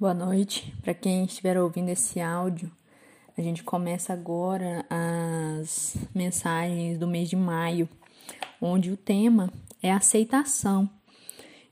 [0.00, 2.70] Boa noite para quem estiver ouvindo esse áudio.
[3.36, 7.88] A gente começa agora as mensagens do mês de maio,
[8.60, 10.88] onde o tema é aceitação.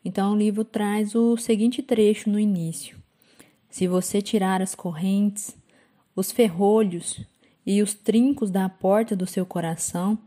[0.04, 2.98] Então, o livro traz o seguinte trecho no início:
[3.70, 5.56] Se você tirar as correntes,
[6.16, 7.24] os ferrolhos
[7.64, 10.18] e os trincos da porta do seu coração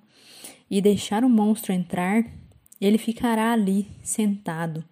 [0.72, 2.24] e deixar o monstro entrar,
[2.80, 4.86] ele ficará ali sentado.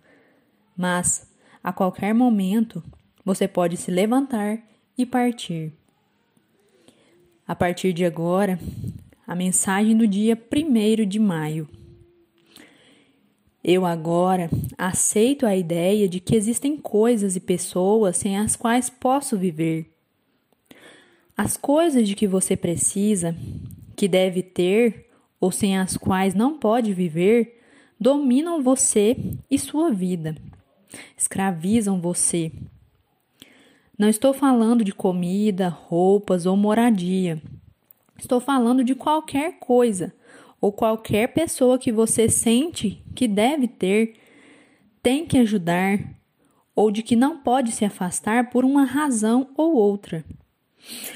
[0.76, 1.34] Mas,
[1.64, 2.84] a qualquer momento,
[3.28, 4.58] você pode se levantar
[4.98, 5.74] e partir.
[7.46, 8.58] A partir de agora,
[9.28, 11.68] a mensagem do dia 1 de maio.
[13.62, 19.38] Eu agora aceito a ideia de que existem coisas e pessoas sem as quais posso
[19.38, 19.94] viver.
[21.36, 23.36] As coisas de que você precisa,
[23.94, 27.60] que deve ter ou sem as quais não pode viver,
[28.00, 29.18] dominam você
[29.52, 30.34] e sua vida,
[31.18, 32.54] escravizam você
[33.98, 37.42] não estou falando de comida, roupas ou moradia.
[38.20, 40.14] Estou falando de qualquer coisa
[40.62, 44.16] ou qualquer pessoa que você sente que deve ter,
[45.02, 46.00] tem que ajudar
[46.76, 50.24] ou de que não pode se afastar por uma razão ou outra.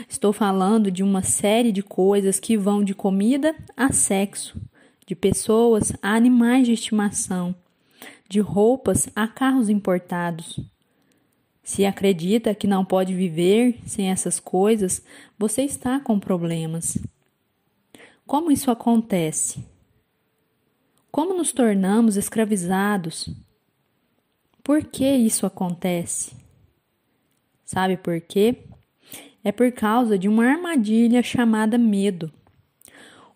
[0.09, 4.59] Estou falando de uma série de coisas que vão de comida a sexo,
[5.05, 7.55] de pessoas a animais de estimação,
[8.27, 10.59] de roupas a carros importados.
[11.71, 15.01] Se acredita que não pode viver sem essas coisas,
[15.39, 16.97] você está com problemas.
[18.27, 19.63] Como isso acontece?
[21.09, 23.33] Como nos tornamos escravizados?
[24.61, 26.35] Por que isso acontece?
[27.63, 28.65] Sabe por quê?
[29.41, 32.29] É por causa de uma armadilha chamada medo.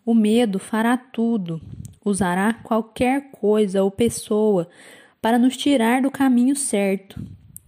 [0.04, 1.58] O medo fará tudo,
[2.04, 4.68] usará qualquer coisa ou pessoa
[5.22, 7.18] para nos tirar do caminho certo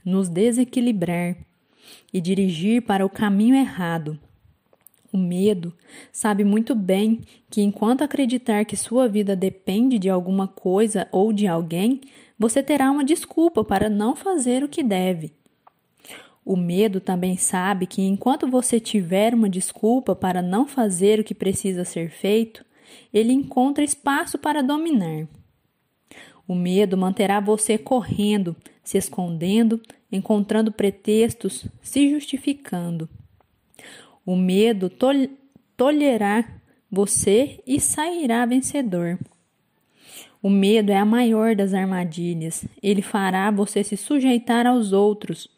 [0.08, 1.36] nos desequilibrar
[2.12, 4.18] e dirigir para o caminho errado.
[5.12, 5.72] O medo
[6.12, 7.20] sabe muito bem
[7.50, 12.00] que enquanto acreditar que sua vida depende de alguma coisa ou de alguém,
[12.38, 15.32] você terá uma desculpa para não fazer o que deve.
[16.44, 21.34] O medo também sabe que enquanto você tiver uma desculpa para não fazer o que
[21.34, 22.64] precisa ser feito,
[23.12, 25.26] ele encontra espaço para dominar.
[26.46, 29.78] O medo manterá você correndo, se escondendo,
[30.10, 33.08] encontrando pretextos, se justificando.
[34.24, 35.14] O medo tol
[36.90, 39.18] você e sairá vencedor.
[40.42, 42.64] O medo é a maior das armadilhas.
[42.82, 45.48] Ele fará você se sujeitar aos outros.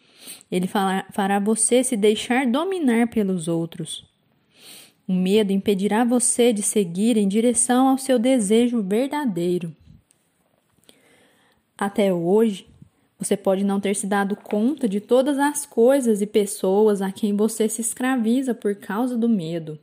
[0.51, 4.09] Ele fará você se deixar dominar pelos outros.
[5.07, 9.75] O medo impedirá você de seguir em direção ao seu desejo verdadeiro.
[11.77, 12.70] Até hoje,
[13.21, 17.37] você pode não ter se dado conta de todas as coisas e pessoas a quem
[17.37, 19.79] você se escraviza por causa do medo.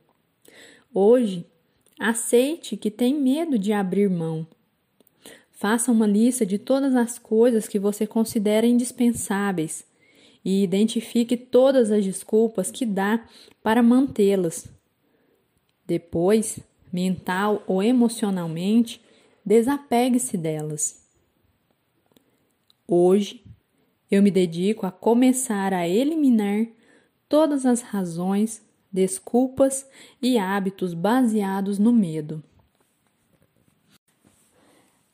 [0.92, 1.46] Hoje,
[2.00, 4.48] aceite que tem medo de abrir mão.
[5.52, 9.86] Faça uma lista de todas as coisas que você considera indispensáveis
[10.44, 13.24] e identifique todas as desculpas que dá
[13.62, 14.68] para mantê-las.
[15.86, 16.60] Depois,
[16.92, 19.00] mental ou emocionalmente,
[19.46, 21.07] desapegue-se delas.
[22.90, 23.44] Hoje,
[24.10, 26.68] eu me dedico a começar a eliminar
[27.28, 29.86] todas as razões, desculpas
[30.22, 32.42] e hábitos baseados no medo.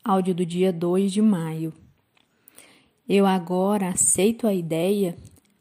[0.03, 1.73] Áudio do dia 2 de maio.
[3.09, 5.17] Eu agora aceito a ideia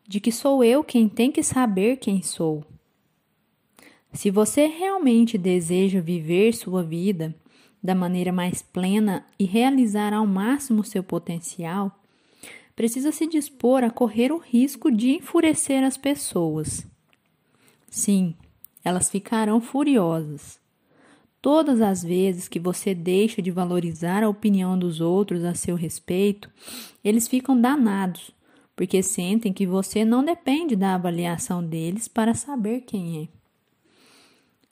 [0.07, 2.63] de que sou eu quem tem que saber quem sou.
[4.13, 7.35] Se você realmente deseja viver sua vida
[7.83, 12.02] da maneira mais plena e realizar ao máximo seu potencial,
[12.75, 16.87] precisa se dispor a correr o risco de enfurecer as pessoas.
[17.91, 18.35] Sim,
[18.85, 20.61] elas ficarão furiosas.
[21.41, 26.49] Todas as vezes que você deixa de valorizar a opinião dos outros a seu respeito,
[27.03, 28.31] eles ficam danados,
[28.77, 33.43] porque sentem que você não depende da avaliação deles para saber quem é.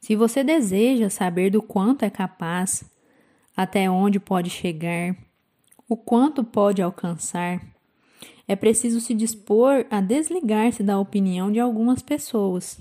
[0.01, 2.85] Se você deseja saber do quanto é capaz,
[3.55, 5.15] até onde pode chegar,
[5.89, 7.61] o quanto pode alcançar,
[8.51, 12.81] é preciso se dispor a desligar-se da opinião de algumas pessoas,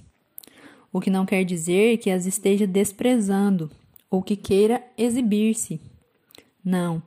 [0.91, 3.69] o que não quer dizer que as esteja desprezando
[4.09, 5.79] ou que queira exibir-se.
[6.65, 7.03] Não.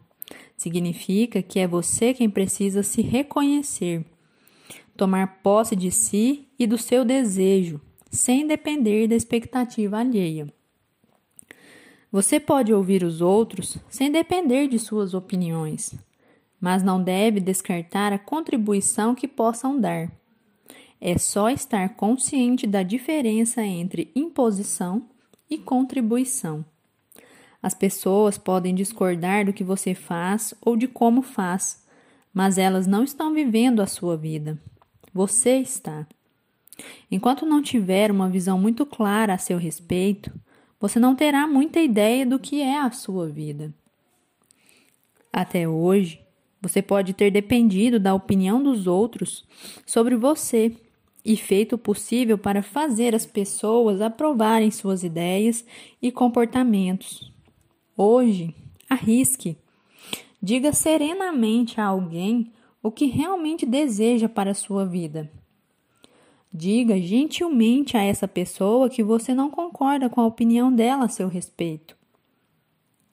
[0.57, 4.05] Significa que é você quem precisa se reconhecer,
[4.97, 7.81] tomar posse de si e do seu desejo,
[8.13, 10.47] sem depender da expectativa alheia.
[12.13, 15.99] Você pode ouvir os outros sem depender de suas opiniões
[16.63, 20.09] mas não deve descartar a contribuição que possam dar.
[21.01, 25.03] É só estar consciente da diferença entre imposição
[25.51, 26.65] e contribuição.
[27.61, 31.85] As pessoas podem discordar do que você faz ou de como faz,
[32.33, 34.57] mas elas não estão vivendo a sua vida.
[35.13, 36.07] Você está.
[37.11, 40.33] Enquanto não tiver uma visão muito clara a seu respeito,
[40.79, 43.75] você não terá muita ideia do que é a sua vida.
[45.33, 46.22] Até hoje,
[46.63, 49.45] você pode ter dependido da opinião dos outros
[49.85, 50.73] sobre você
[51.25, 55.65] e feito o possível para fazer as pessoas aprovarem suas ideias
[56.01, 57.33] e comportamentos.
[57.97, 58.55] Hoje,
[58.89, 59.57] arrisque.
[60.41, 65.31] Diga serenamente a alguém o que realmente deseja para a sua vida.
[66.53, 71.27] Diga gentilmente a essa pessoa que você não concorda com a opinião dela a seu
[71.27, 71.97] respeito.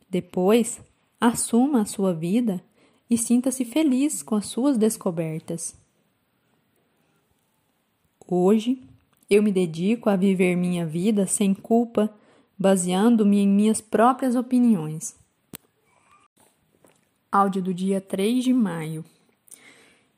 [0.10, 0.82] Depois,
[1.20, 2.64] assuma a sua vida
[3.10, 5.76] e sinta-se feliz com as suas descobertas.
[8.28, 8.82] Hoje,
[9.30, 12.14] eu me dedico a viver minha vida sem culpa
[12.60, 15.16] baseando-me em minhas próprias opiniões.
[17.32, 19.06] Áudio do dia 3 de maio.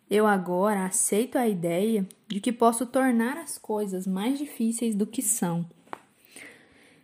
[0.10, 5.22] Eu agora aceito a ideia de que posso tornar as coisas mais difíceis do que
[5.22, 5.66] são.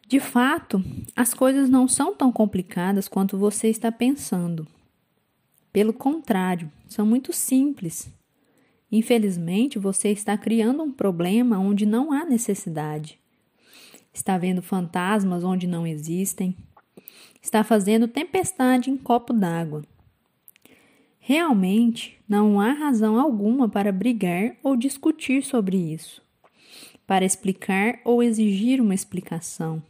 [0.08, 0.84] De fato,
[1.16, 4.68] as coisas não são tão complicadas quanto você está pensando.
[5.72, 8.12] Pelo contrário, são muito simples.
[8.92, 13.20] Infelizmente, você está criando um problema onde não há necessidade
[14.18, 16.56] está vendo fantasmas onde não existem,
[17.42, 19.84] está fazendo tempestade em copo d'água.
[21.20, 26.22] Realmente não há razão alguma para brigar ou discutir sobre isso,
[27.06, 29.84] para explicar ou exigir uma explicação.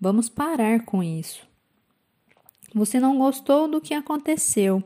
[0.00, 1.46] Vamos parar com isso.
[2.74, 4.82] Você não gostou do que aconteceu.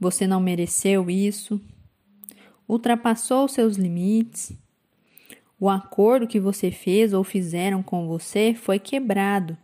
[0.00, 1.60] Você não mereceu isso.
[2.68, 4.52] Ultrapassou seus limites.
[5.60, 9.56] O acordo que você fez ou fizeram com você foi quebrado.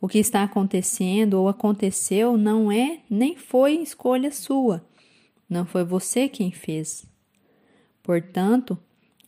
[0.00, 4.86] O que está acontecendo ou aconteceu não é nem foi escolha sua.
[5.48, 7.04] Não foi você quem fez.
[8.00, 8.78] Portanto,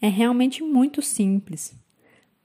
[0.00, 1.76] é realmente muito simples.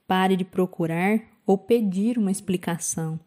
[0.08, 3.20] Pare de procurar ou pedir uma explicação.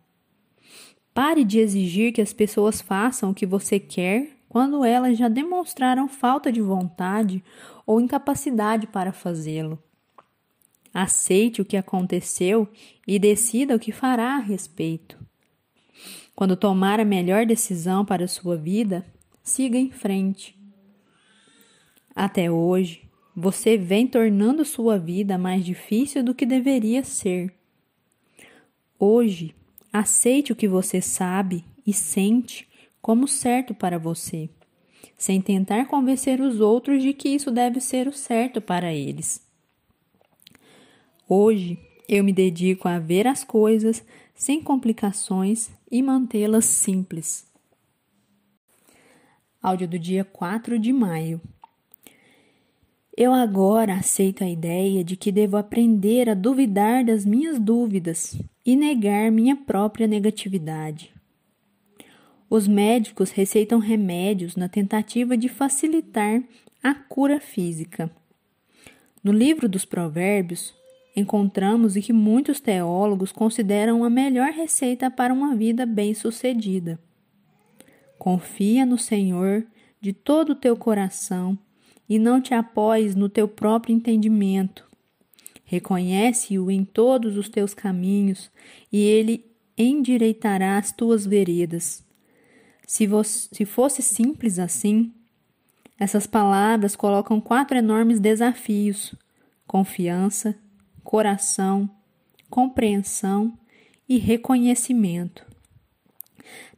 [1.17, 6.07] Pare de exigir que as pessoas façam o que você quer quando elas já demonstraram
[6.07, 7.43] falta de vontade
[7.87, 9.81] ou incapacidade para fazê-lo.
[10.93, 12.69] Aceite o que aconteceu
[13.07, 15.17] e decida o que fará a respeito.
[16.35, 19.03] Quando tomar a melhor decisão para a sua vida,
[19.41, 20.55] siga em frente.
[22.15, 27.51] Até hoje, você vem tornando sua vida mais difícil do que deveria ser.
[28.99, 29.55] Hoje,
[29.99, 32.67] aceite o que você sabe e sente
[33.01, 34.49] como certo para você,
[35.17, 39.41] sem tentar convencer os outros de que isso deve ser o certo para eles.
[41.27, 44.03] Hoje eu me dedico a ver as coisas
[44.35, 47.45] sem complicações e mantê-las simples.
[49.61, 51.41] Áudio do dia 4 de maio.
[53.15, 58.75] Eu agora aceito a ideia de que devo aprender a duvidar das minhas dúvidas e
[58.75, 61.13] negar minha própria negatividade.
[62.49, 66.43] Os médicos receitam remédios na tentativa de facilitar
[66.83, 68.11] a cura física.
[69.23, 70.75] No livro dos Provérbios,
[71.15, 76.99] encontramos e que muitos teólogos consideram a melhor receita para uma vida bem-sucedida.
[78.19, 79.65] Confia no Senhor
[80.01, 81.57] de todo o teu coração
[82.07, 84.86] e não te apoies no teu próprio entendimento.
[85.69, 88.49] Reconhece-o em todos os teus caminhos
[88.89, 89.45] e ele
[89.77, 92.05] endireitará as tuas veredas.
[92.87, 93.05] Se,
[93.51, 95.13] se fosse simples assim,
[95.99, 99.13] essas palavras colocam quatro enormes desafios:
[99.67, 100.57] confiança,
[101.03, 101.89] coração,
[102.49, 103.59] compreensão
[104.07, 105.45] e reconhecimento.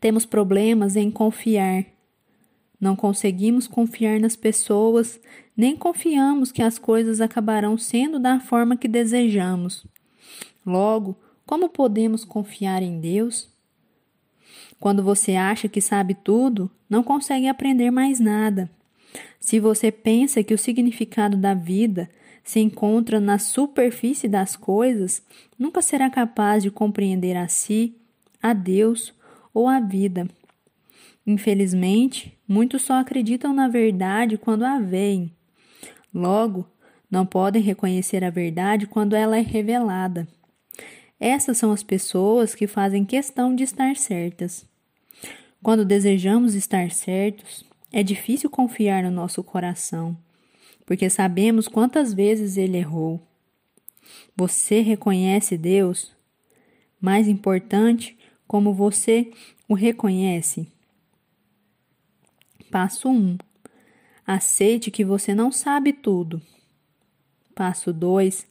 [0.02, 1.86] Temos problemas em confiar.
[2.82, 5.20] Não conseguimos confiar nas pessoas,
[5.60, 9.86] nem confiamos que as coisas acabarão sendo da forma que desejamos.
[10.66, 13.50] Logo, como podemos confiar em Deus?
[14.80, 18.72] Quando você acha que sabe tudo, não consegue aprender mais nada.
[19.38, 22.10] Se você pensa que o significado da vida
[22.42, 25.22] se encontra na superfície das coisas,
[25.58, 27.98] nunca será capaz de compreender a si,
[28.42, 29.14] a Deus
[29.54, 30.26] ou a vida.
[31.28, 35.38] Infelizmente, muitos só acreditam na verdade quando a veem.
[36.14, 36.66] Logo,
[37.10, 40.28] não podem reconhecer a verdade quando ela é revelada.
[41.20, 44.66] Essas são as pessoas que fazem questão de estar certas.
[45.62, 50.18] Quando desejamos estar certos, é difícil confiar no nosso coração,
[50.86, 53.22] porque sabemos quantas vezes ele errou.
[54.36, 56.16] Você reconhece Deus?
[57.02, 59.32] Mais importante, como você
[59.68, 60.72] o reconhece?
[62.72, 63.38] Passo 1.
[64.32, 66.40] Aceite que você não sabe tudo.
[67.56, 68.46] Passo 2.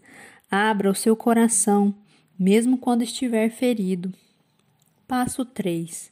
[0.50, 1.94] Abra o seu coração,
[2.36, 4.12] mesmo quando estiver ferido.
[5.06, 6.10] Passo 3.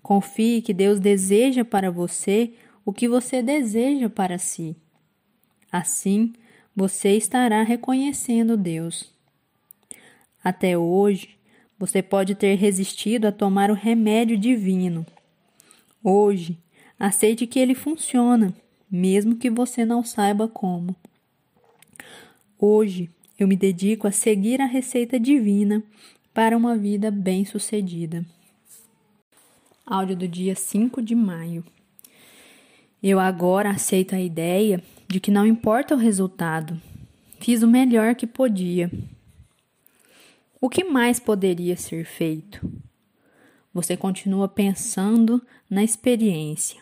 [0.00, 4.76] Confie que Deus deseja para você o que você deseja para si.
[5.72, 6.32] Assim,
[6.72, 9.12] você estará reconhecendo Deus.
[10.40, 11.36] Até hoje,
[11.76, 15.04] você pode ter resistido a tomar o remédio divino.
[16.00, 16.56] Hoje,
[16.96, 18.54] aceite que ele funciona,
[18.90, 20.96] mesmo que você não saiba como.
[22.58, 25.82] Hoje, eu me dedico a seguir a receita divina
[26.34, 28.24] para uma vida bem-sucedida.
[29.86, 31.64] Áudio do dia 5 de maio.
[33.02, 36.80] Eu agora aceito a ideia de que não importa o resultado,
[37.40, 38.90] fiz o melhor que podia.
[40.60, 42.60] O que mais poderia ser feito?
[43.72, 46.78] Você continua pensando na experiência.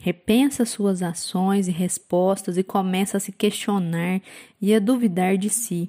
[0.00, 4.20] Repensa suas ações e respostas e começa a se questionar
[4.60, 5.88] e a duvidar de si,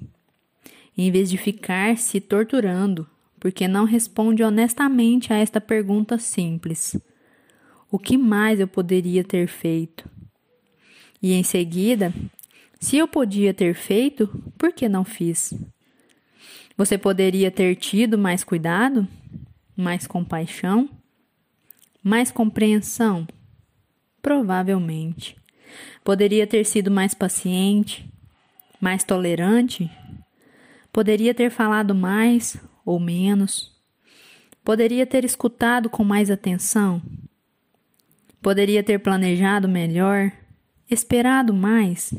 [0.96, 3.08] em vez de ficar se torturando
[3.42, 6.96] porque não responde honestamente a esta pergunta simples:
[7.90, 10.08] O que mais eu poderia ter feito?
[11.20, 12.14] E em seguida,
[12.78, 15.52] se eu podia ter feito, por que não fiz?
[16.76, 19.08] Você poderia ter tido mais cuidado,
[19.76, 20.88] mais compaixão,
[22.00, 23.26] mais compreensão?
[24.22, 25.36] Provavelmente.
[26.04, 28.08] Poderia ter sido mais paciente,
[28.80, 29.90] mais tolerante?
[30.92, 33.72] Poderia ter falado mais ou menos?
[34.64, 37.02] Poderia ter escutado com mais atenção?
[38.40, 40.30] Poderia ter planejado melhor?
[40.88, 42.14] Esperado mais?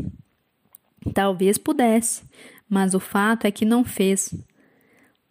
[1.14, 2.24] Talvez pudesse,
[2.68, 4.34] mas o fato é que não fez.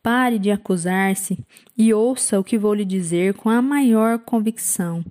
[0.02, 1.38] Pare de acusar-se
[1.76, 5.04] e ouça o que vou lhe dizer com a maior convicção.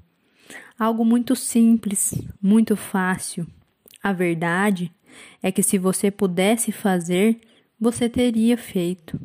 [0.81, 2.11] Algo muito simples,
[2.41, 3.45] muito fácil.
[4.01, 4.91] A verdade
[5.39, 7.39] é que se você pudesse fazer,
[7.79, 9.21] você teria feito.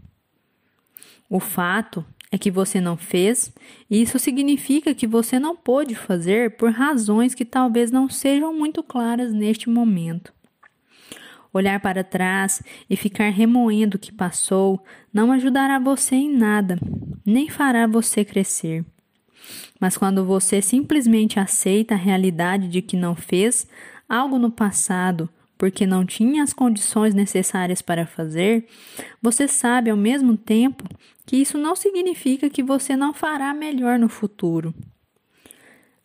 [1.30, 3.54] O fato é que você não fez,
[3.88, 8.82] e isso significa que você não pôde fazer por razões que talvez não sejam muito
[8.82, 10.34] claras neste momento.
[11.54, 16.78] Olhar para trás e ficar remoendo o que passou não ajudará você em nada,
[17.24, 18.84] nem fará você crescer.
[19.80, 23.66] Mas quando você simplesmente aceita a realidade de que não fez
[24.08, 28.66] algo no passado porque não tinha as condições necessárias para fazer,
[29.22, 30.84] você sabe ao mesmo tempo
[31.24, 34.74] que isso não significa que você não fará melhor no futuro.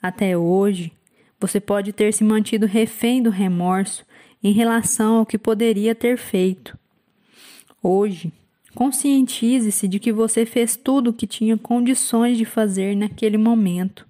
[0.01, 0.91] Até hoje,
[1.39, 4.05] você pode ter se mantido refém do remorso
[4.43, 6.77] em relação ao que poderia ter feito.
[7.83, 8.31] Hoje,
[8.75, 14.07] conscientize-se de que você fez tudo o que tinha condições de fazer naquele momento.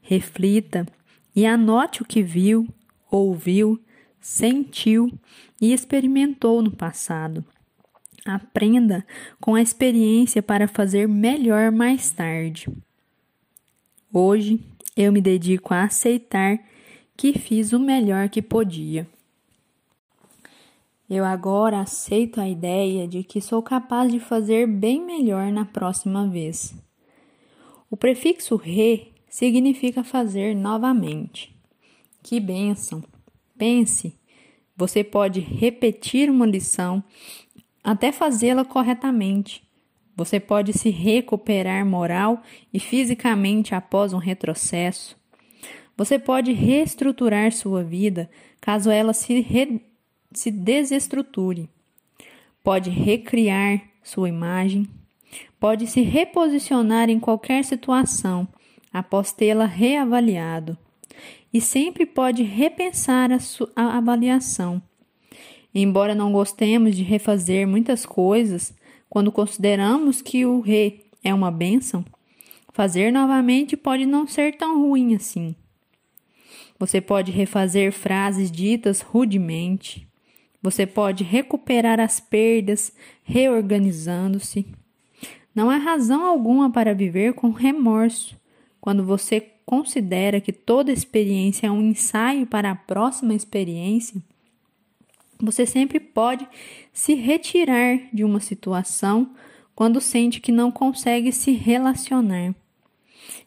[0.00, 0.86] Reflita
[1.34, 2.66] e anote o que viu,
[3.10, 3.80] ouviu
[4.24, 5.12] sentiu
[5.60, 7.44] e experimentou no passado.
[8.24, 9.06] Aprenda
[9.38, 12.66] com a experiência para fazer melhor mais tarde.
[14.10, 14.58] Hoje
[14.96, 16.58] eu me dedico a aceitar
[17.14, 19.06] que fiz o melhor que podia.
[21.08, 26.26] Eu agora aceito a ideia de que sou capaz de fazer bem melhor na próxima
[26.26, 26.74] vez.
[27.90, 31.54] O prefixo re significa fazer novamente.
[32.22, 33.04] Que bênção!
[33.56, 34.18] Pense,
[34.76, 37.04] você pode repetir uma lição
[37.82, 39.62] até fazê-la corretamente.
[40.16, 42.40] Você pode se recuperar moral
[42.72, 45.16] e fisicamente após um retrocesso.
[45.96, 48.30] Você pode reestruturar sua vida
[48.60, 49.80] caso ela se, re...
[50.38, 51.68] se desestruture.
[52.62, 54.88] Pode recriar sua imagem.
[55.58, 58.46] Pode se reposicionar em qualquer situação
[58.92, 60.78] após tê-la reavaliado
[61.52, 63.38] e sempre pode repensar a,
[63.76, 64.82] a avaliação.
[65.74, 68.74] Embora não gostemos de refazer muitas coisas,
[69.08, 72.04] quando consideramos que o re é uma bênção,
[72.72, 75.54] fazer novamente pode não ser tão ruim assim.
[76.78, 80.06] Você pode refazer frases ditas rudemente.
[80.64, 82.90] Você pode recuperar as perdas
[83.22, 84.66] reorganizando-se.
[85.54, 88.34] Não há razão alguma para viver com remorso
[88.80, 94.22] quando você considera que toda experiência é um ensaio para a próxima experiência,
[95.38, 96.48] você sempre pode
[96.94, 99.34] se retirar de uma situação
[99.74, 102.54] quando sente que não consegue se relacionar.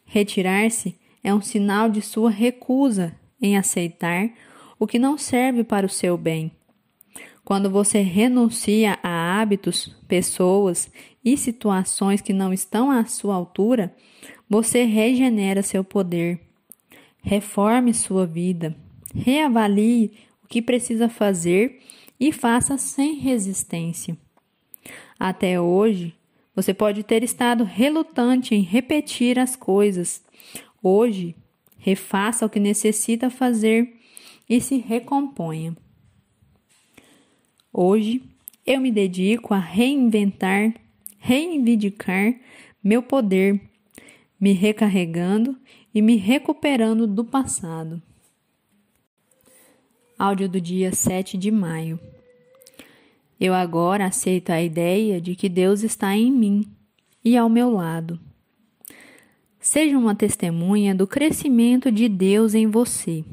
[0.04, 0.94] Retirar-se
[1.24, 4.30] é um sinal de sua recusa em aceitar
[4.78, 6.52] o que não serve para o seu bem.
[7.48, 10.92] Quando você renuncia a hábitos, pessoas
[11.24, 13.96] e situações que não estão à sua altura,
[14.46, 16.38] você regenera seu poder.
[17.22, 18.76] Reforme sua vida.
[19.14, 20.12] Reavalie
[20.44, 21.80] o que precisa fazer
[22.20, 24.14] e faça sem resistência.
[25.18, 26.14] Até hoje,
[26.54, 30.22] você pode ter estado relutante em repetir as coisas.
[30.82, 31.34] Hoje,
[31.78, 33.96] refaça o que necessita fazer
[34.46, 35.74] e se recomponha.
[37.72, 38.22] Hoje
[38.66, 40.74] eu me dedico a reinventar,
[41.18, 42.34] reivindicar
[42.82, 43.60] meu poder,
[44.40, 45.56] me recarregando
[45.94, 48.02] e me recuperando do passado.
[50.18, 52.00] Áudio do dia 7 de maio.
[53.38, 56.64] Eu agora aceito a ideia de que Deus está em mim
[57.24, 58.18] e ao meu lado.
[59.60, 63.24] Seja uma testemunha do crescimento de Deus em você.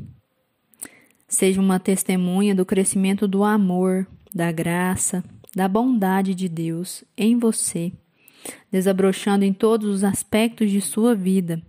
[1.28, 5.24] Seja uma testemunha do crescimento do amor, da graça,
[5.56, 7.94] da bondade de Deus em você,
[8.70, 11.62] desabrochando em todos os aspectos de sua vida.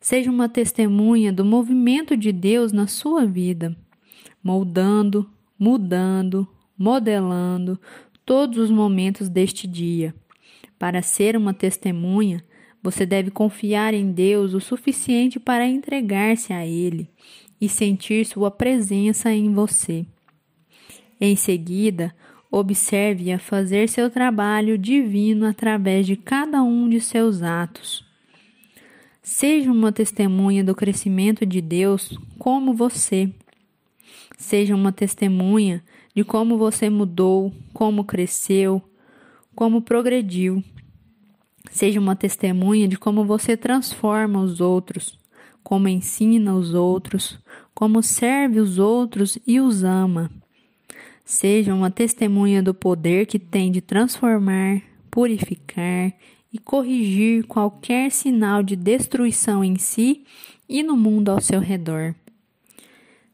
[0.00, 3.76] Seja uma testemunha do movimento de Deus na sua vida,
[4.42, 7.78] moldando, mudando, modelando
[8.24, 10.14] todos os momentos deste dia.
[10.78, 12.42] Para ser uma testemunha,
[12.82, 17.08] você deve confiar em Deus o suficiente para entregar-se a Ele
[17.60, 20.04] e sentir Sua presença em você.
[21.24, 22.12] Em seguida,
[22.50, 28.04] observe-a fazer seu trabalho divino através de cada um de seus atos.
[29.22, 33.32] Seja uma testemunha do crescimento de Deus como você.
[34.36, 35.80] Seja uma testemunha
[36.12, 38.82] de como você mudou, como cresceu,
[39.54, 40.60] como progrediu.
[41.70, 45.16] Seja uma testemunha de como você transforma os outros,
[45.62, 47.38] como ensina os outros,
[47.72, 50.28] como serve os outros e os ama.
[51.24, 56.12] Seja uma testemunha do poder que tem de transformar, purificar
[56.52, 60.24] e corrigir qualquer sinal de destruição em si
[60.68, 62.14] e no mundo ao seu redor.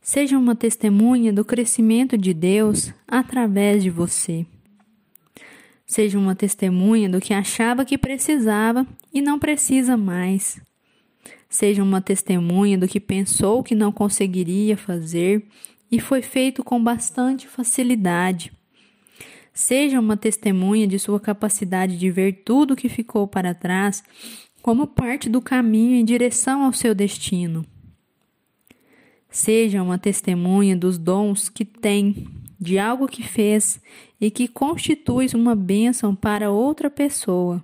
[0.00, 4.46] Seja uma testemunha do crescimento de Deus através de você.
[5.86, 10.60] Seja uma testemunha do que achava que precisava e não precisa mais.
[11.48, 15.46] Seja uma testemunha do que pensou que não conseguiria fazer
[15.90, 18.52] e foi feito com bastante facilidade.
[19.52, 24.04] Seja uma testemunha de sua capacidade de ver tudo o que ficou para trás
[24.62, 27.64] como parte do caminho em direção ao seu destino.
[29.30, 33.80] Seja uma testemunha dos dons que tem, de algo que fez
[34.20, 37.62] e que constitui uma bênção para outra pessoa.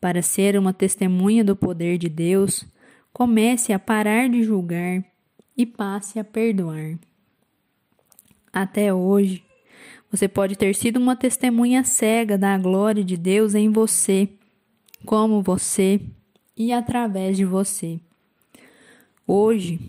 [0.00, 2.64] Para ser uma testemunha do poder de Deus,
[3.12, 5.04] comece a parar de julgar
[5.56, 6.98] e passe a perdoar.
[8.52, 9.42] Até hoje,
[10.10, 14.28] você pode ter sido uma testemunha cega da glória de Deus em você,
[15.04, 16.00] como você
[16.56, 17.98] e através de você.
[19.26, 19.80] Hoje,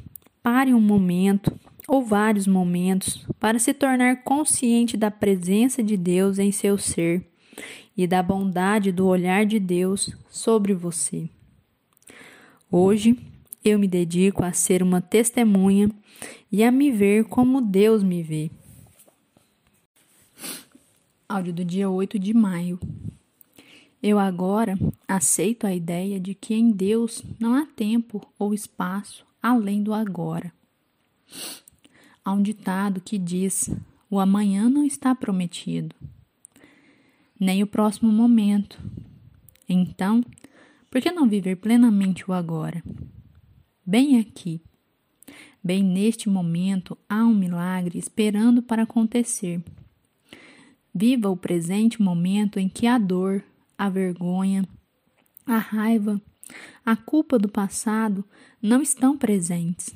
[0.41, 6.51] pare um momento ou vários momentos para se tornar consciente da presença de Deus em
[6.51, 7.23] seu ser
[7.95, 11.29] e da bondade do olhar de Deus sobre você.
[12.71, 13.17] Hoje
[13.69, 15.89] eu me dedico a ser uma testemunha
[16.51, 18.51] e a me ver como Deus me vê.
[21.27, 22.79] Áudio do dia 8 de maio.
[24.01, 29.81] Eu agora aceito a ideia de que em Deus não há tempo ou espaço além
[29.81, 30.53] do agora.
[32.23, 33.69] Há um ditado que diz:
[34.09, 35.95] o amanhã não está prometido
[37.39, 38.79] nem o próximo momento.
[39.67, 40.23] Então,
[40.89, 42.83] por que não viver plenamente o agora?
[43.87, 44.59] Bem aqui,
[45.63, 49.63] bem neste momento, há um milagre esperando para acontecer.
[50.91, 53.43] Viva o presente momento em que a dor,
[53.77, 54.67] a vergonha,
[55.45, 56.19] a raiva,
[56.83, 58.25] a culpa do passado
[58.59, 59.93] não estão presentes,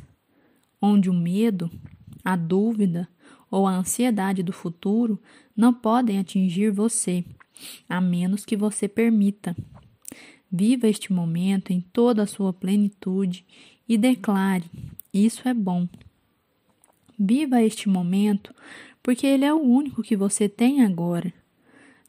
[0.79, 1.67] onde o medo,
[2.23, 3.09] a dúvida,
[3.49, 5.19] ou a ansiedade do futuro
[5.57, 7.25] não podem atingir você,
[7.89, 9.55] a menos que você permita.
[10.51, 13.45] Viva este momento em toda a sua plenitude
[13.89, 14.63] e declare:
[15.11, 15.89] Isso é bom.
[17.17, 18.53] Viva este momento,
[19.01, 21.33] porque ele é o único que você tem agora.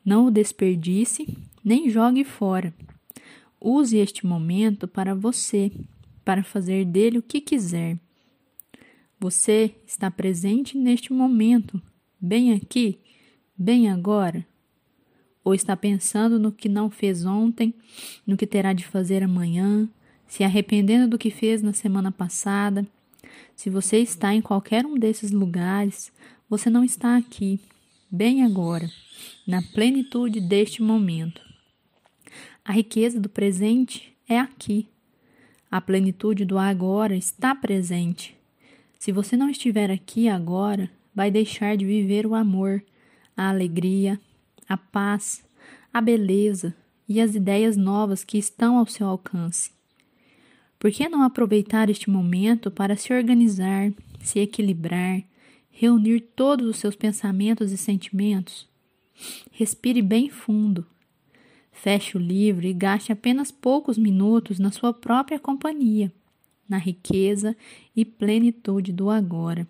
[0.04, 1.26] Não o desperdice,
[1.64, 2.72] nem jogue fora.
[3.60, 5.72] Use este momento para você,
[6.24, 7.98] para fazer dele o que quiser.
[9.18, 11.80] Você está presente neste momento,
[12.18, 13.00] bem aqui,
[13.56, 14.46] bem agora.
[15.44, 17.74] Ou está pensando no que não fez ontem,
[18.26, 19.88] no que terá de fazer amanhã,
[20.30, 22.86] se arrependendo do que fez na semana passada?
[23.56, 26.12] Se você está em qualquer um desses lugares,
[26.48, 27.58] você não está aqui,
[28.08, 28.88] bem agora,
[29.44, 31.42] na plenitude deste momento.
[32.64, 34.86] A riqueza do presente é aqui.
[35.68, 38.36] A plenitude do agora está presente.
[39.00, 42.84] Se você não estiver aqui agora, vai deixar de viver o amor,
[43.36, 44.18] a alegria,
[44.68, 45.44] a paz,
[45.92, 46.72] a beleza
[47.08, 49.79] e as ideias novas que estão ao seu alcance.
[50.80, 55.22] Por que não aproveitar este momento para se organizar, se equilibrar,
[55.70, 58.66] reunir todos os seus pensamentos e sentimentos?
[59.52, 60.86] Respire bem fundo.
[61.70, 66.10] Feche o livro e gaste apenas poucos minutos na sua própria companhia,
[66.66, 67.54] na riqueza
[67.94, 69.68] e plenitude do agora.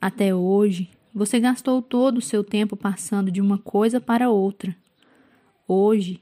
[0.00, 4.76] Até hoje, você gastou todo o seu tempo passando de uma coisa para outra.
[5.68, 6.20] Hoje,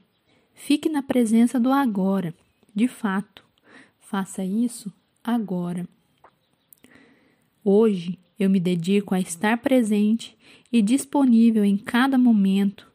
[0.53, 2.35] fique na presença do agora,
[2.75, 3.42] de fato.
[4.13, 5.89] Faça isso agora.
[7.63, 10.37] Hoje, eu me dedico a estar presente
[10.71, 12.87] e disponível em cada momento,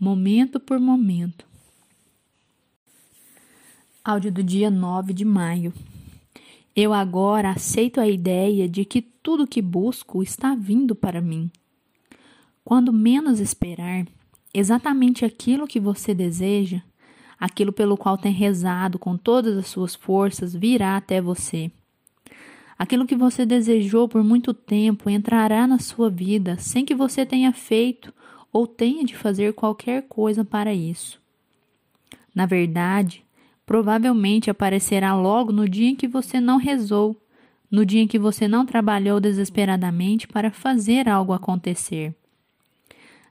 [0.00, 1.46] momento por momento.
[4.04, 5.72] Áudio do dia 9 de maio.
[6.74, 11.52] Eu agora aceito a ideia de que tudo que busco está vindo para mim.
[12.64, 14.08] Quando menos esperar,
[14.52, 16.82] exatamente aquilo que você deseja,
[17.38, 21.70] aquilo pelo qual tem rezado com todas as suas forças, virá até você.
[22.78, 27.52] Aquilo que você desejou por muito tempo entrará na sua vida sem que você tenha
[27.52, 28.12] feito
[28.52, 31.20] ou tenha de fazer qualquer coisa para isso.
[32.34, 33.24] Na verdade,
[33.64, 37.16] provavelmente aparecerá logo no dia em que você não rezou,
[37.70, 42.14] no dia em que você não trabalhou desesperadamente para fazer algo acontecer.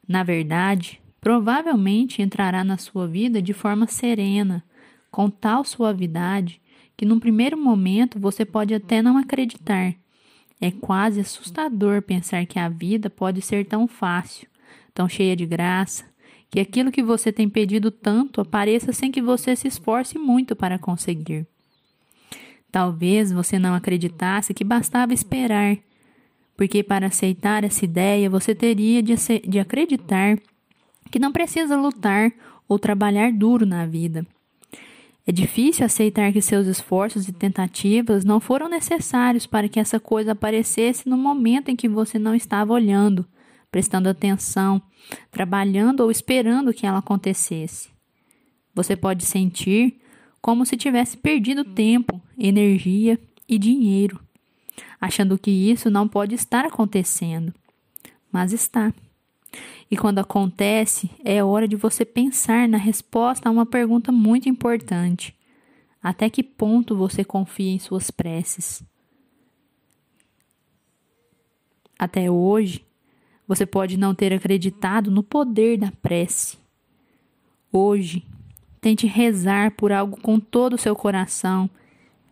[0.08, 4.62] Na verdade, provavelmente entrará na sua vida de forma serena,
[5.10, 6.62] com tal suavidade
[6.98, 9.96] que num primeiro momento você pode até não acreditar.
[10.60, 14.50] É quase assustador pensar que a vida pode ser tão fácil,
[14.94, 16.04] tão cheia de graça,
[16.52, 20.78] que aquilo que você tem pedido tanto apareça sem que você se esforce muito para
[20.78, 21.48] conseguir.
[22.70, 25.78] Talvez você não acreditasse que bastava esperar,
[26.58, 29.16] porque para aceitar essa ideia você teria de,
[29.48, 30.38] de acreditar
[31.14, 32.34] que não precisa lutar
[32.68, 34.26] ou trabalhar duro na vida.
[35.28, 40.32] É difícil aceitar que seus esforços e tentativas não foram necessários para que essa coisa
[40.32, 43.28] aparecesse no momento em que você não estava olhando,
[43.70, 44.82] prestando atenção,
[45.30, 47.90] trabalhando ou esperando que ela acontecesse.
[48.74, 50.02] Você pode sentir
[50.42, 54.20] como se tivesse perdido tempo, energia e dinheiro,
[55.00, 57.54] achando que isso não pode estar acontecendo,
[58.32, 58.92] mas está.
[59.94, 65.36] E quando acontece, é hora de você pensar na resposta a uma pergunta muito importante:
[66.02, 68.82] até que ponto você confia em suas preces?
[72.00, 72.84] Até hoje,
[73.48, 76.58] você pode não ter acreditado no poder da prece.
[77.72, 78.26] Hoje,
[78.82, 81.70] tente rezar por algo com todo o seu coração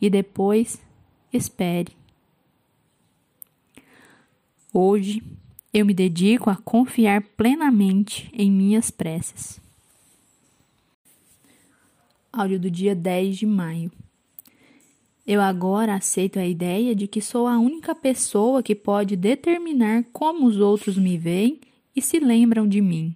[0.01, 0.81] e depois
[1.31, 1.91] espere.
[4.73, 5.21] Hoje,
[5.73, 9.61] eu me dedico a confiar plenamente em minhas preces.
[12.31, 13.91] Áudio do dia 10 de maio.
[15.25, 20.45] Eu agora aceito a ideia de que sou a única pessoa que pode determinar como
[20.45, 21.61] os outros me veem
[21.95, 23.15] e se lembram de mim.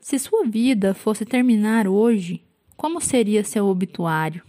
[0.00, 2.42] Se sua vida fosse terminar hoje,
[2.76, 4.42] como seria seu obituário?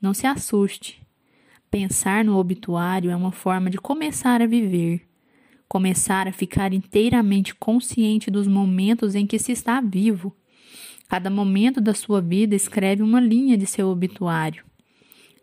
[0.00, 1.02] Não se assuste.
[1.70, 5.06] Pensar no obituário é uma forma de começar a viver,
[5.72, 10.36] começar a ficar inteiramente consciente dos momentos em que se está vivo.
[11.08, 14.66] Cada momento da sua vida escreve uma linha de seu obituário.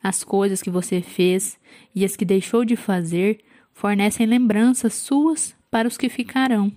[0.03, 1.57] As coisas que você fez
[1.95, 3.39] e as que deixou de fazer
[3.73, 6.71] fornecem lembranças suas para os que ficarão.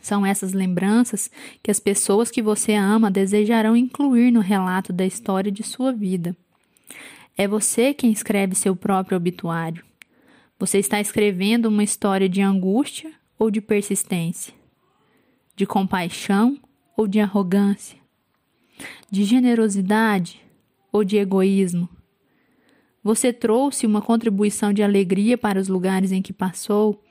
[0.00, 1.28] São essas lembranças
[1.64, 6.36] que as pessoas que você ama desejarão incluir no relato da história de sua vida.
[7.36, 9.89] É você quem escreve seu próprio obituário.
[10.60, 14.52] Você está escrevendo uma história de angústia ou de persistência?
[15.56, 16.58] De compaixão
[16.94, 17.98] ou de arrogância?
[19.10, 20.38] De generosidade
[20.92, 21.88] ou de egoísmo?
[23.02, 27.02] Você trouxe uma contribuição de alegria para os lugares em que passou,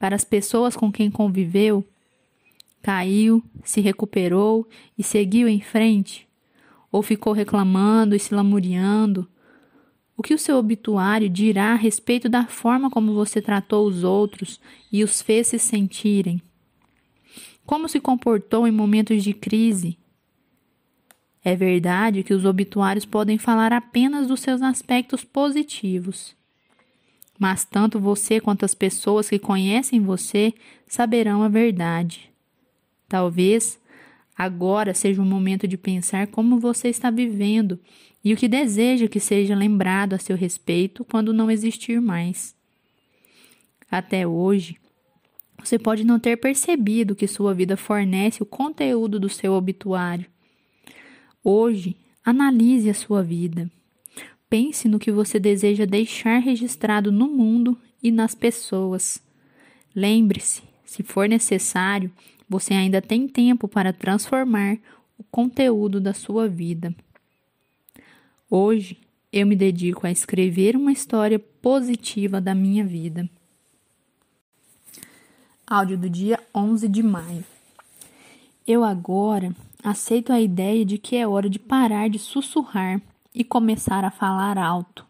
[0.00, 1.86] para as pessoas com quem conviveu?
[2.82, 6.26] Caiu, se recuperou e seguiu em frente?
[6.90, 9.28] Ou ficou reclamando e se lamuriando?
[10.16, 14.58] O que o seu obituário dirá a respeito da forma como você tratou os outros
[14.90, 16.40] e os fez se sentirem?
[17.66, 19.98] Como se comportou em momentos de crise?
[21.44, 26.34] É verdade que os obituários podem falar apenas dos seus aspectos positivos.
[27.38, 30.54] Mas tanto você quanto as pessoas que conhecem você
[30.88, 32.30] saberão a verdade.
[33.08, 33.78] Talvez
[34.36, 37.78] agora seja o momento de pensar como você está vivendo
[38.26, 42.56] e o que deseja que seja lembrado a seu respeito quando não existir mais.
[43.88, 44.76] Até hoje,
[45.60, 50.26] você pode não ter percebido que sua vida fornece o conteúdo do seu obituário.
[51.40, 53.70] Hoje, analise a sua vida.
[54.50, 59.22] Pense no que você deseja deixar registrado no mundo e nas pessoas.
[59.94, 62.10] Lembre-se, se for necessário,
[62.48, 64.78] você ainda tem tempo para transformar
[65.16, 66.92] o conteúdo da sua vida.
[68.48, 68.96] Hoje,
[69.32, 73.28] eu me dedico a escrever uma história positiva da minha vida.
[75.66, 77.44] Áudio do dia 11 de maio.
[78.64, 83.02] Eu agora aceito a ideia de que é hora de parar de sussurrar
[83.34, 85.04] e começar a falar alto.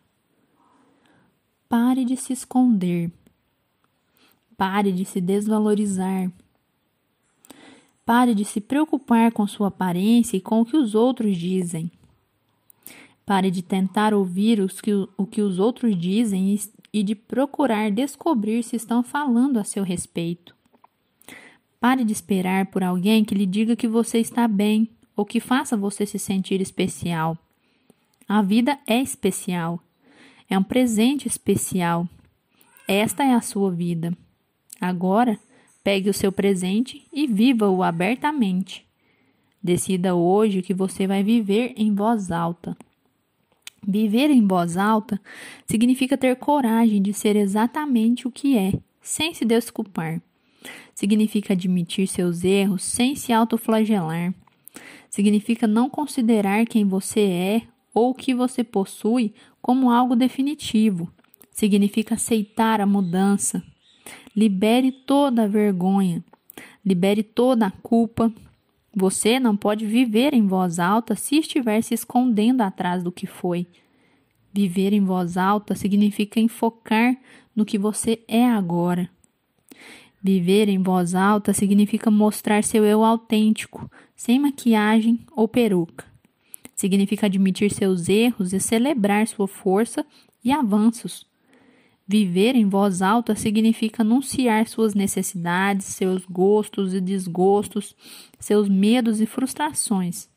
[1.68, 3.12] Pare de se esconder.
[4.56, 6.32] Pare de se desvalorizar.
[8.02, 11.90] Pare de se preocupar com sua aparência e com o que os outros dizem.
[13.26, 16.60] Pare de tentar ouvir os que, o que os outros dizem e,
[16.92, 20.54] e de procurar descobrir se estão falando a seu respeito.
[21.80, 25.76] Pare de esperar por alguém que lhe diga que você está bem ou que faça
[25.76, 27.36] você se sentir especial.
[28.28, 29.80] A vida é especial.
[30.48, 32.08] É um presente especial.
[32.86, 34.16] Esta é a sua vida.
[34.80, 35.36] Agora,
[35.82, 38.86] pegue o seu presente e viva-o abertamente.
[39.60, 42.76] Decida hoje que você vai viver em voz alta.
[43.86, 45.20] Viver em voz alta
[45.64, 50.20] significa ter coragem de ser exatamente o que é, sem se desculpar.
[50.92, 54.34] Significa admitir seus erros sem se autoflagelar.
[55.08, 57.62] Significa não considerar quem você é
[57.94, 61.08] ou o que você possui como algo definitivo.
[61.52, 63.62] Significa aceitar a mudança.
[64.34, 66.24] Libere toda a vergonha.
[66.84, 68.32] Libere toda a culpa.
[68.98, 73.66] Você não pode viver em voz alta se estiver se escondendo atrás do que foi.
[74.50, 77.14] Viver em voz alta significa enfocar
[77.54, 79.10] no que você é agora.
[80.22, 86.06] Viver em voz alta significa mostrar seu eu autêntico, sem maquiagem ou peruca.
[86.74, 90.06] Significa admitir seus erros e celebrar sua força
[90.42, 91.25] e avanços.
[92.08, 97.96] Viver em voz alta significa anunciar suas necessidades, seus gostos e desgostos,
[98.38, 100.28] seus medos e frustrações.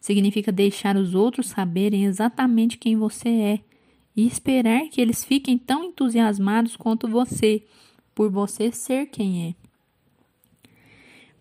[0.00, 3.60] Significa deixar os outros saberem exatamente quem você é
[4.14, 7.64] e esperar que eles fiquem tão entusiasmados quanto você
[8.14, 9.54] por você ser quem é.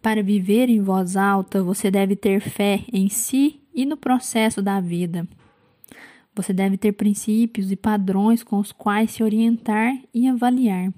[0.02, 4.82] Para viver em voz alta, você deve ter fé em si e no processo da
[4.82, 5.28] vida.
[6.36, 10.92] Você deve ter princípios e padrões com os quais se orientar e avaliar.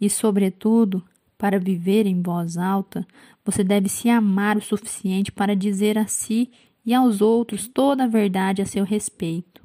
[0.00, 1.02] E, sobretudo,
[1.38, 3.06] para viver em voz alta,
[3.44, 6.50] você deve se amar o suficiente para dizer a si
[6.84, 9.62] e aos outros toda a verdade a seu respeito.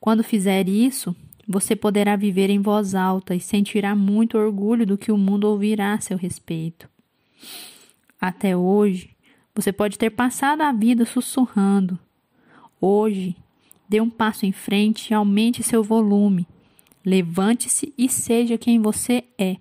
[0.00, 1.14] Quando fizer isso,
[1.46, 5.94] você poderá viver em voz alta e sentirá muito orgulho do que o mundo ouvirá
[5.94, 6.88] a seu respeito.
[8.20, 9.16] Até hoje,
[9.54, 11.98] você pode ter passado a vida sussurrando.
[12.80, 13.36] Hoje,
[13.88, 16.46] dê um passo em frente e aumente seu volume.
[17.04, 19.56] Levante-se e seja quem você é.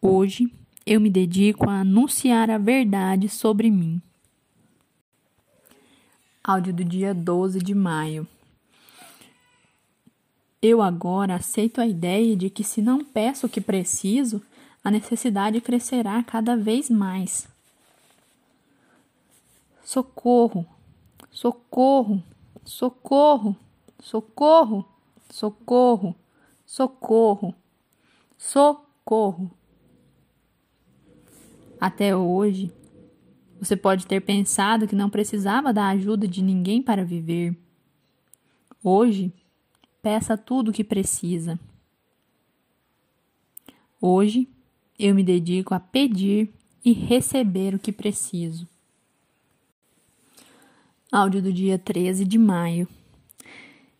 [0.00, 0.52] Hoje,
[0.84, 4.00] eu me dedico a anunciar a verdade sobre mim.
[6.44, 8.26] Áudio do dia 12 de maio.
[10.60, 14.42] Eu agora aceito a ideia de que, se não peço o que preciso,
[14.84, 17.48] a necessidade crescerá cada vez mais.
[19.84, 20.66] Socorro,
[21.32, 22.22] socorro,
[22.62, 23.56] socorro,
[23.98, 24.86] socorro,
[25.30, 26.14] socorro,
[26.66, 27.54] socorro,
[28.36, 29.50] socorro.
[31.80, 32.70] Até hoje,
[33.58, 37.56] você pode ter pensado que não precisava da ajuda de ninguém para viver.
[38.84, 39.32] Hoje,
[40.02, 41.58] peça tudo o que precisa.
[44.00, 44.48] Hoje
[44.98, 46.52] eu me dedico a pedir
[46.84, 48.68] e receber o que preciso.
[51.14, 52.88] Áudio do dia 13 de maio.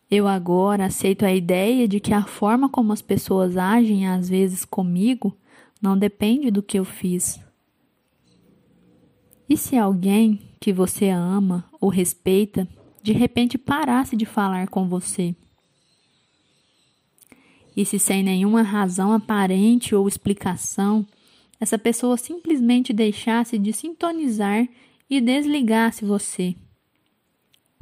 [0.09, 4.65] Eu agora aceito a ideia de que a forma como as pessoas agem às vezes
[4.65, 5.37] comigo
[5.79, 7.39] não depende do que eu fiz.
[9.47, 12.67] E se alguém que você ama ou respeita
[13.03, 15.35] de repente parasse de falar com você?
[17.77, 21.05] E se sem nenhuma razão aparente ou explicação,
[21.59, 24.67] essa pessoa simplesmente deixasse de sintonizar
[25.07, 26.55] e desligasse você?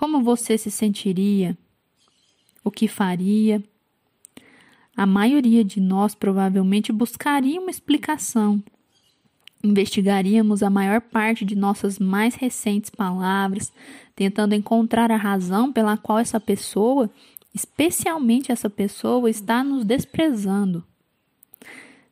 [0.01, 1.55] Como você se sentiria?
[2.63, 3.63] O que faria?
[4.97, 8.63] A maioria de nós provavelmente buscaria uma explicação.
[9.63, 13.71] Investigaríamos a maior parte de nossas mais recentes palavras,
[14.15, 17.07] tentando encontrar a razão pela qual essa pessoa,
[17.53, 20.83] especialmente essa pessoa, está nos desprezando.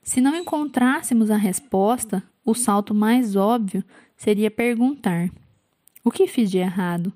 [0.04, 3.84] Se não encontrássemos a resposta, o salto mais óbvio
[4.15, 5.32] seria perguntar:
[6.04, 7.12] O que fiz de errado?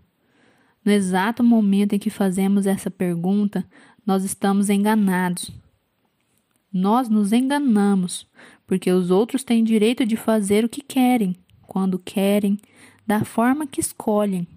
[0.84, 3.66] No exato momento em que fazemos essa pergunta,
[4.06, 5.50] nós estamos enganados.
[6.72, 8.28] Nós nos enganamos,
[8.68, 11.36] porque os outros têm direito de fazer o que querem,
[11.68, 12.58] quando querem,
[13.06, 14.48] da forma que escolhem.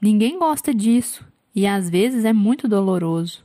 [0.00, 3.44] Ninguém gosta disso e às vezes é muito doloroso,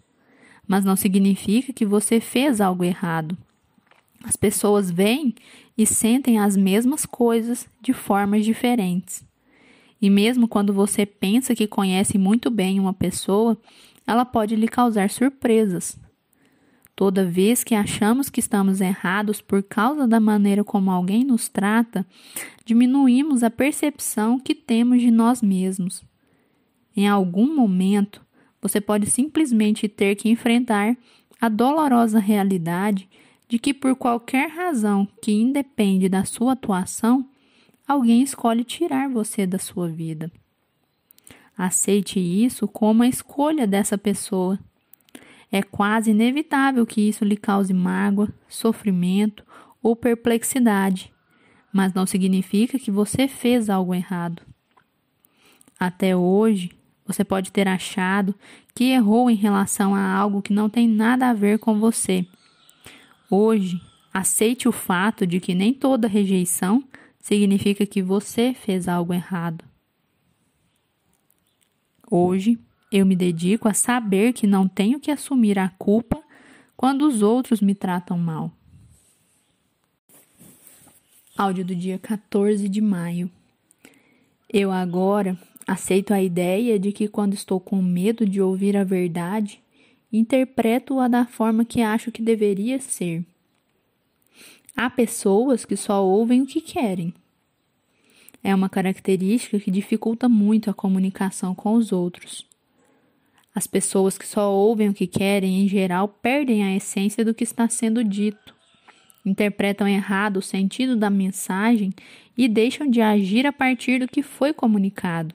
[0.67, 3.38] mas não significa que você fez algo errado.
[4.23, 5.33] As pessoas veem
[5.77, 9.26] e sentem as mesmas coisas de formas diferentes.
[10.01, 13.57] E mesmo quando você pensa que conhece muito bem uma pessoa,
[14.05, 15.99] ela pode lhe causar surpresas.
[16.95, 22.05] Toda vez que achamos que estamos errados por causa da maneira como alguém nos trata,
[22.65, 26.03] diminuímos a percepção que temos de nós mesmos.
[26.95, 28.25] Em algum momento,
[28.60, 30.97] você pode simplesmente ter que enfrentar
[31.39, 33.07] a dolorosa realidade
[33.47, 37.29] de que, por qualquer razão que independe da sua atuação,
[37.88, 40.32] alguém escolhe tirar você da sua vida.
[41.58, 44.60] Aceite isso como a escolha dessa pessoa.
[45.52, 49.43] É quase inevitável que isso lhe cause mágoa, sofrimento
[49.82, 51.13] ou perplexidade,
[51.71, 54.41] mas não significa que você fez algo errado.
[55.80, 56.71] Até hoje,
[57.06, 58.36] você pode ter achado
[58.76, 62.28] que errou em relação a algo que não tem nada a ver com você
[63.30, 63.82] Hoje,
[64.13, 66.82] aceite o fato de que nem toda rejeição
[67.27, 69.65] significa que você fez algo errado.
[72.09, 72.57] Hoje,
[72.89, 76.23] eu me dedico a saber que não tenho que assumir a culpa
[76.77, 78.49] quando os outros me tratam mal.
[81.37, 83.29] Áudio do dia 14 de maio.
[84.49, 85.37] Eu agora
[85.67, 89.61] aceito a ideia de que quando estou com medo de ouvir a verdade,
[90.13, 93.25] interpreto-a da forma que acho que deveria ser.
[94.79, 97.11] Há pessoas que só ouvem o que querem.
[98.43, 102.45] É uma característica que dificulta muito a comunicação com os outros.
[103.55, 107.43] As pessoas que só ouvem o que querem, em geral, perdem a essência do que
[107.43, 108.53] está sendo dito,
[109.25, 111.91] interpretam errado o sentido da mensagem
[112.37, 115.33] e deixam de agir a partir do que foi comunicado.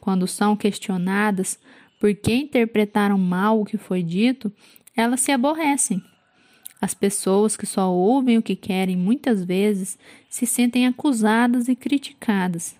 [0.00, 1.56] Quando são questionadas,
[2.00, 4.52] porque interpretaram mal o que foi dito,
[4.96, 6.02] elas se aborrecem.
[6.80, 12.74] As pessoas que só ouvem o que querem muitas vezes se sentem acusadas e criticadas,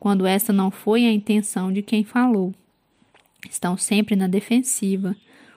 [0.00, 2.52] quando essa não foi a intenção de quem falou.
[3.48, 5.14] Estão sempre na defensiva,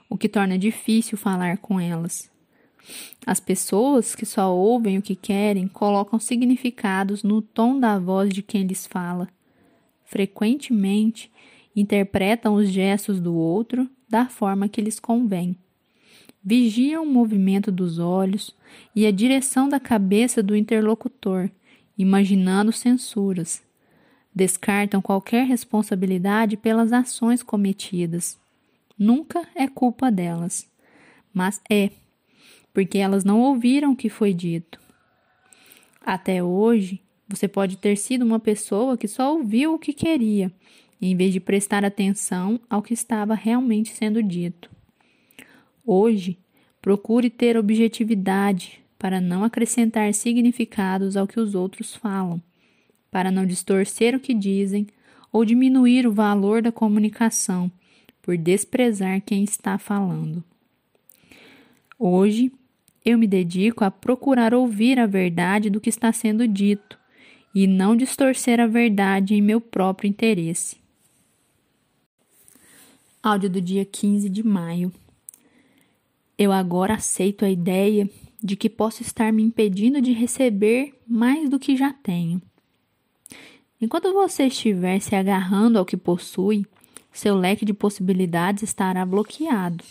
[0.08, 2.30] o que torna difícil falar com elas.
[3.26, 8.42] As pessoas que só ouvem o que querem colocam significados no tom da voz de
[8.42, 9.28] quem lhes fala.
[10.06, 11.32] Frequentemente,
[11.76, 15.56] interpretam os gestos do outro da forma que lhes convém.
[16.52, 18.56] Vigiam o movimento dos olhos
[18.96, 21.48] e a direção da cabeça do interlocutor,
[21.96, 23.62] imaginando censuras.
[24.34, 28.36] Descartam qualquer responsabilidade pelas ações cometidas.
[28.98, 30.68] Nunca é culpa delas,
[31.32, 31.92] mas é,
[32.74, 34.80] porque elas não ouviram o que foi dito.
[36.04, 40.52] Até hoje, você pode ter sido uma pessoa que só ouviu o que queria
[41.00, 44.79] em vez de prestar atenção ao que estava realmente sendo dito.
[45.92, 46.38] Hoje,
[46.80, 52.40] procure ter objetividade para não acrescentar significados ao que os outros falam,
[53.10, 54.86] para não distorcer o que dizem
[55.34, 57.72] ou diminuir o valor da comunicação
[58.22, 60.44] por desprezar quem está falando.
[61.98, 62.52] Hoje,
[63.04, 67.00] eu me dedico a procurar ouvir a verdade do que está sendo dito
[67.52, 70.78] e não distorcer a verdade em meu próprio interesse.
[73.24, 74.94] Áudio do dia 15 de maio.
[76.40, 78.10] Eu agora aceito a ideia
[78.42, 82.42] de que posso estar me impedindo de receber mais do que já tenho.
[83.82, 86.66] Enquanto você estiver se agarrando ao que possui,
[87.12, 89.84] seu leque de possibilidades estará bloqueado.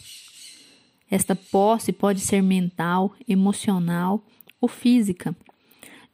[1.11, 4.25] Esta posse pode ser mental, emocional
[4.59, 5.37] ou física.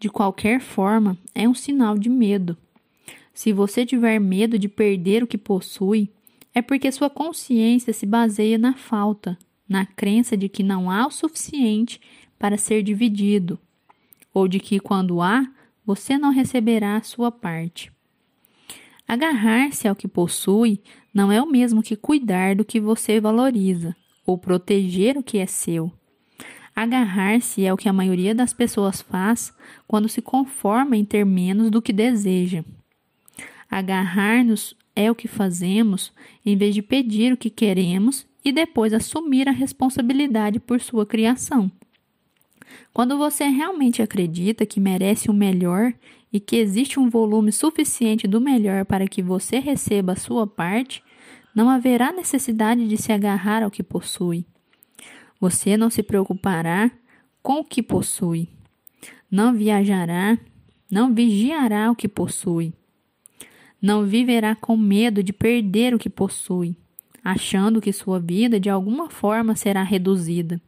[0.01, 2.57] De qualquer forma, é um sinal de medo.
[3.33, 6.11] Se você tiver medo de perder o que possui,
[6.53, 9.39] é porque sua consciência se baseia na falta,
[9.69, 12.01] na crença de que não há o suficiente
[12.39, 13.59] para ser dividido.
[14.33, 15.47] ou de que quando há,
[15.87, 17.93] você não receberá a sua parte.
[19.07, 20.81] Agarrar-se ao que possui
[21.13, 23.95] não é o mesmo que cuidar do que você valoriza
[24.27, 25.93] ou proteger o que é seu.
[26.75, 29.55] Agarrar-se é o que a maioria das pessoas faz
[29.87, 32.65] quando se conforma em ter menos do que deseja.
[33.71, 36.13] Agarrar-nos é o que fazemos
[36.45, 41.71] em vez de pedir o que queremos e depois assumir a responsabilidade por sua criação.
[42.93, 45.93] Quando você realmente acredita que merece o melhor
[46.33, 51.03] e que existe um volume suficiente do melhor para que você receba a sua parte,
[51.55, 54.45] não haverá necessidade de se agarrar ao que possui.
[55.41, 56.91] Você não se preocupará
[57.43, 58.49] com o que possui.
[59.31, 60.39] Não viajará,
[60.91, 62.73] não vigiará o que possui.
[63.81, 66.75] Não viverá com medo de perder o que possui,
[67.25, 70.61] achando que sua vida de alguma forma será reduzida.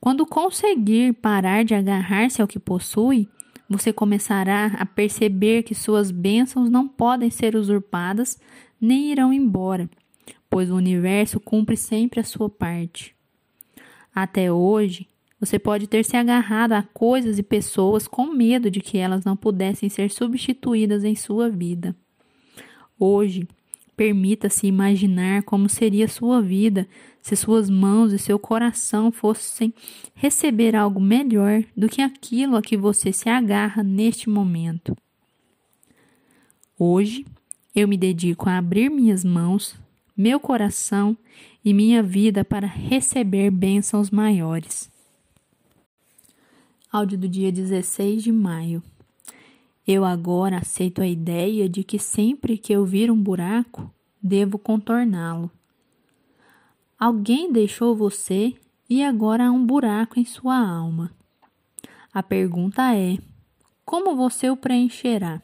[0.00, 3.28] Quando conseguir parar de agarrar-se ao que possui,
[3.68, 8.38] você começará a perceber que suas bênçãos não podem ser usurpadas
[8.80, 9.90] nem irão embora,
[10.48, 13.16] pois o universo cumpre sempre a sua parte.
[14.14, 15.08] Até hoje,
[15.40, 19.36] você pode ter se agarrado a coisas e pessoas com medo de que elas não
[19.36, 21.96] pudessem ser substituídas em sua vida.
[22.98, 23.46] Hoje,
[23.96, 26.86] permita-se imaginar como seria sua vida
[27.22, 29.72] se suas mãos e seu coração fossem
[30.14, 34.96] receber algo melhor do que aquilo a que você se agarra neste momento.
[36.78, 37.24] Hoje,
[37.74, 39.74] eu me dedico a abrir minhas mãos,
[40.16, 41.16] meu coração
[41.64, 44.90] e minha vida para receber bênçãos maiores.
[46.92, 48.82] Áudio do dia 16 de maio.
[49.86, 53.88] Eu agora aceito a ideia de que sempre que eu vir um buraco,
[54.20, 55.48] devo contorná-lo.
[56.98, 58.54] Alguém deixou você
[58.90, 61.12] e agora há um buraco em sua alma.
[62.12, 63.16] A pergunta é:
[63.84, 65.40] como você o preencherá?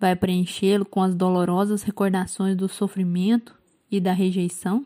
[0.00, 3.54] Vai preenchê-lo com as dolorosas recordações do sofrimento
[3.88, 4.84] e da rejeição?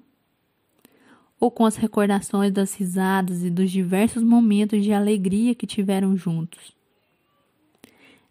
[1.40, 6.78] Ou com as recordações das risadas e dos diversos momentos de alegria que tiveram juntos?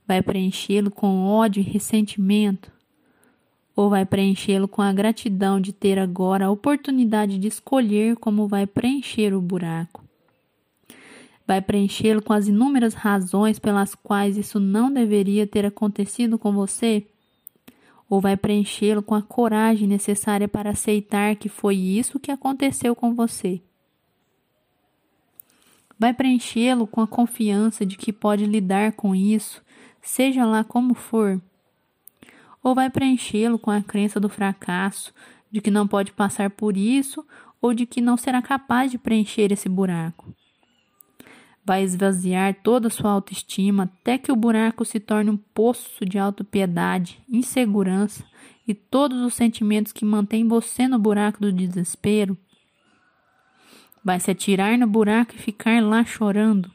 [0.09, 2.69] Vai preenchê-lo com ódio e ressentimento?
[3.79, 8.67] ou vai preenchê-lo com a gratidão de ter agora a oportunidade de escolher como vai
[8.67, 10.03] preencher o buraco.
[11.47, 17.07] Vai preenchê-lo com as inúmeras razões pelas quais isso não deveria ter acontecido com você?
[18.09, 23.15] Ou vai preenchê-lo com a coragem necessária para aceitar que foi isso que aconteceu com
[23.15, 23.61] você?
[25.97, 29.63] Vai preenchê-lo com a confiança de que pode lidar com isso,
[30.01, 31.41] seja lá como for?
[32.63, 35.13] ou vai preenchê-lo com a crença do fracasso,
[35.51, 37.25] de que não pode passar por isso
[37.61, 40.33] ou de que não será capaz de preencher esse buraco.
[41.65, 46.17] Vai esvaziar toda a sua autoestima até que o buraco se torne um poço de
[46.17, 48.23] autopiedade, insegurança
[48.67, 52.37] e todos os sentimentos que mantêm você no buraco do desespero.
[54.03, 56.71] Vai se atirar no buraco e ficar lá chorando.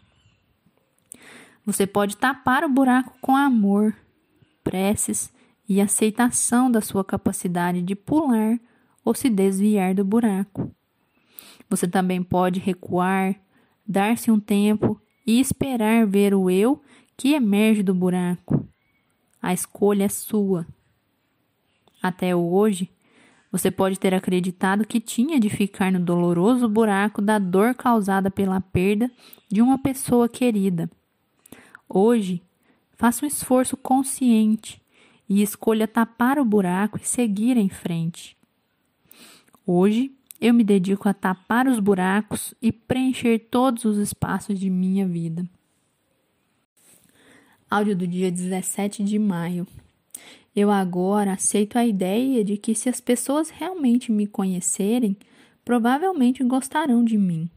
[1.65, 3.97] Você pode tapar o buraco com amor,
[4.63, 5.33] preces
[5.69, 8.59] e aceitação da sua capacidade de pular
[9.05, 10.71] ou se desviar do buraco.
[11.69, 13.35] Você também pode recuar,
[13.87, 16.83] dar-se um tempo e esperar ver o eu
[17.17, 18.69] que emerge do buraco.
[19.41, 20.67] A escolha é sua.
[22.03, 22.91] Até hoje,
[23.51, 28.61] você pode ter acreditado que tinha de ficar no doloroso buraco da dor causada pela
[28.61, 29.11] perda
[29.51, 30.91] de uma pessoa querida.
[31.89, 32.43] Hoje,
[32.93, 34.81] faça um esforço consciente
[35.29, 38.37] e escolha tapar o buraco e seguir em frente.
[39.67, 45.07] Hoje, eu me dedico a tapar os buracos e preencher todos os espaços de minha
[45.07, 45.49] vida.
[47.71, 49.67] Áudio do dia 17 de maio.
[50.55, 55.17] Eu agora aceito a ideia de que se as pessoas realmente me conhecerem,
[55.65, 57.51] provavelmente gostarão de mim.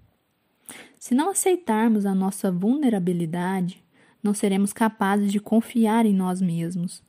[0.98, 3.84] Se não aceitarmos a nossa vulnerabilidade,
[4.28, 7.02] não seremos capazes de confiar em nós mesmos.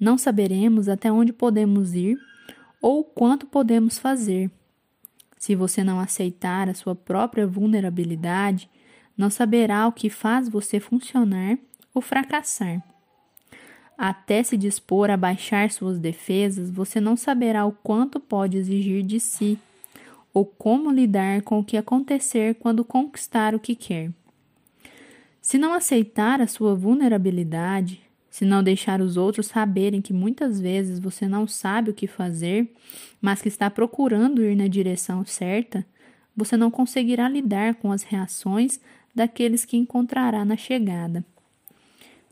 [0.00, 2.18] Não saberemos até onde podemos ir
[2.82, 4.50] ou quanto podemos fazer.
[5.38, 8.68] Se você não aceitar a sua própria vulnerabilidade,
[9.16, 11.56] não saberá o que faz você funcionar
[11.94, 12.82] ou fracassar.
[13.96, 19.20] Até se dispor a baixar suas defesas, você não saberá o quanto pode exigir de
[19.20, 19.56] si
[20.34, 24.10] ou como lidar com o que acontecer quando conquistar o que quer.
[25.50, 31.00] Se não aceitar a sua vulnerabilidade, se não deixar os outros saberem que muitas vezes
[31.00, 32.72] você não sabe o que fazer,
[33.20, 35.84] mas que está procurando ir na direção certa,
[36.36, 38.78] você não conseguirá lidar com as reações
[39.12, 41.24] daqueles que encontrará na chegada.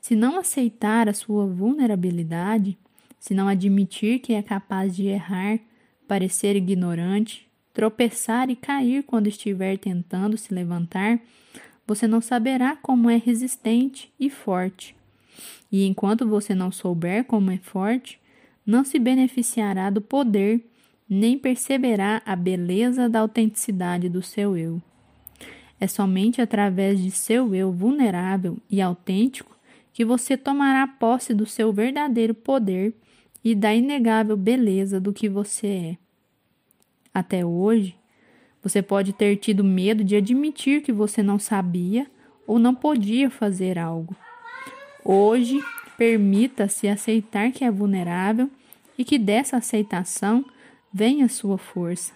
[0.01, 2.79] Se não aceitar a sua vulnerabilidade,
[3.19, 5.59] se não admitir que é capaz de errar,
[6.07, 11.19] parecer ignorante, tropeçar e cair quando estiver tentando se levantar,
[11.89, 14.95] você não saberá como é resistente e forte.
[15.73, 18.21] E enquanto você não souber como é forte,
[18.65, 20.63] não se beneficiará do poder,
[21.09, 24.83] nem perceberá a beleza da autenticidade do seu eu.
[25.81, 29.57] É somente através de seu eu vulnerável e autêntico
[29.91, 32.95] que você tomará posse do seu verdadeiro poder
[33.43, 35.99] e da inegável beleza do que você é.
[37.15, 37.98] Até hoje,
[38.63, 42.07] você pode ter tido medo de admitir que você não sabia
[42.47, 44.17] ou não podia fazer algo.
[45.05, 45.63] Hoje,
[45.97, 48.51] permita-se aceitar que é vulnerável
[48.97, 50.45] e que dessa aceitação
[50.93, 52.13] vem a sua força.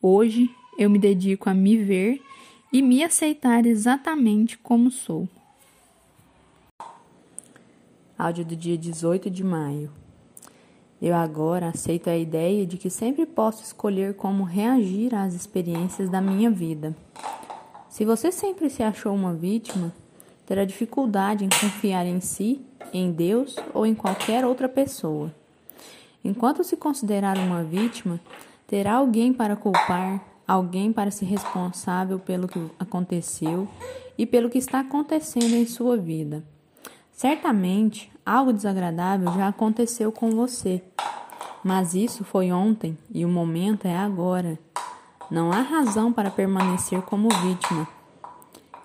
[0.00, 2.22] Hoje, eu me dedico a me ver
[2.72, 5.28] e me aceitar exatamente como sou.
[8.16, 9.92] Áudio do dia 18 de maio.
[11.00, 16.20] Eu agora aceito a ideia de que sempre posso escolher como reagir às experiências da
[16.20, 16.96] minha vida.
[17.88, 19.92] Se você sempre se achou uma vítima,
[20.44, 22.60] terá dificuldade em confiar em si,
[22.92, 25.32] em Deus ou em qualquer outra pessoa.
[26.24, 28.20] Enquanto se considerar uma vítima,
[28.66, 33.68] terá alguém para culpar, alguém para ser responsável pelo que aconteceu
[34.16, 36.42] e pelo que está acontecendo em sua vida.
[37.18, 40.80] Certamente, algo desagradável já aconteceu com você,
[41.64, 44.56] mas isso foi ontem e o momento é agora.
[45.28, 47.88] Não há razão para permanecer como vítima.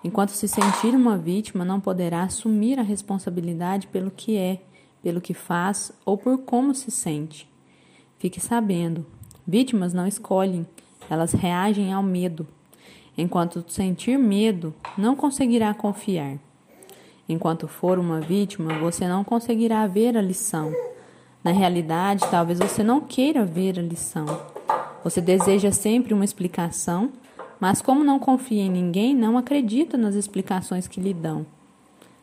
[0.02, 4.60] Enquanto se sentir uma vítima, não poderá assumir a responsabilidade pelo que é,
[5.00, 7.48] pelo que faz ou por como se sente.
[8.18, 9.06] Fique sabendo:
[9.46, 10.66] vítimas não escolhem,
[11.08, 12.48] elas reagem ao medo.
[13.16, 16.40] Enquanto sentir medo, não conseguirá confiar.
[17.28, 20.72] Enquanto for uma vítima, você não conseguirá ver a lição.
[21.42, 24.26] Na realidade, talvez você não queira ver a lição.
[25.02, 27.12] Você deseja sempre uma explicação,
[27.60, 31.46] mas como não confia em ninguém, não acredita nas explicações que lhe dão.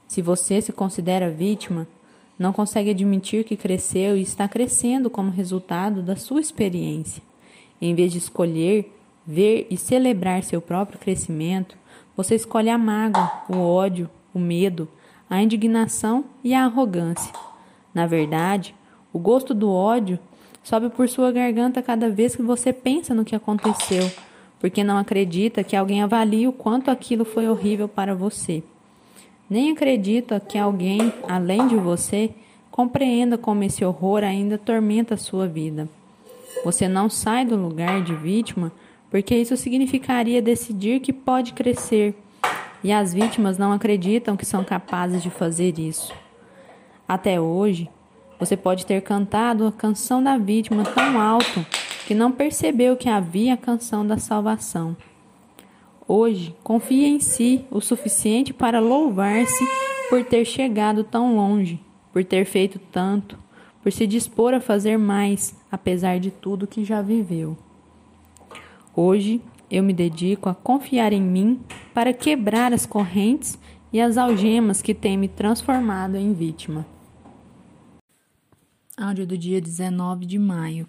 [0.08, 1.88] Se você se considera vítima,
[2.38, 7.24] não consegue admitir que cresceu e está crescendo como resultado da sua experiência.
[7.80, 8.92] Em vez de escolher,
[9.26, 11.78] ver e celebrar seu próprio crescimento,
[12.18, 14.88] você escolhe a mágoa, o ódio, o medo,
[15.30, 17.34] a indignação e a arrogância.
[17.94, 18.76] Na verdade,
[19.14, 20.20] o gosto do ódio
[20.64, 24.10] sobe por sua garganta cada vez que você pensa no que aconteceu,
[24.60, 28.64] porque não acredita que alguém avalie o quanto aquilo foi horrível para você.
[29.50, 32.30] Nem acredita que alguém, além de você,
[32.70, 35.90] compreenda como esse horror ainda tormenta a sua vida.
[36.64, 38.72] Você não sai do lugar de vítima
[39.10, 42.16] porque isso significaria decidir que pode crescer
[42.84, 46.14] e as vítimas não acreditam que são capazes de fazer isso.
[47.08, 47.90] Até hoje,
[48.40, 51.66] você pode ter cantado a canção da vítima tão alto
[52.08, 54.98] que não percebeu que havia a canção da salvação.
[56.08, 59.64] Hoje, confie em si o suficiente para louvar-se
[60.10, 61.80] por ter chegado tão longe,
[62.12, 63.38] por ter feito tanto,
[63.82, 67.58] por se dispor a fazer mais, apesar de tudo que já viveu.
[68.94, 71.62] Hoje, eu me dedico a confiar em mim
[71.94, 73.58] para quebrar as correntes
[73.94, 76.86] e as algemas que têm me transformado em vítima.
[78.98, 80.86] Áudio do dia 19 de maio.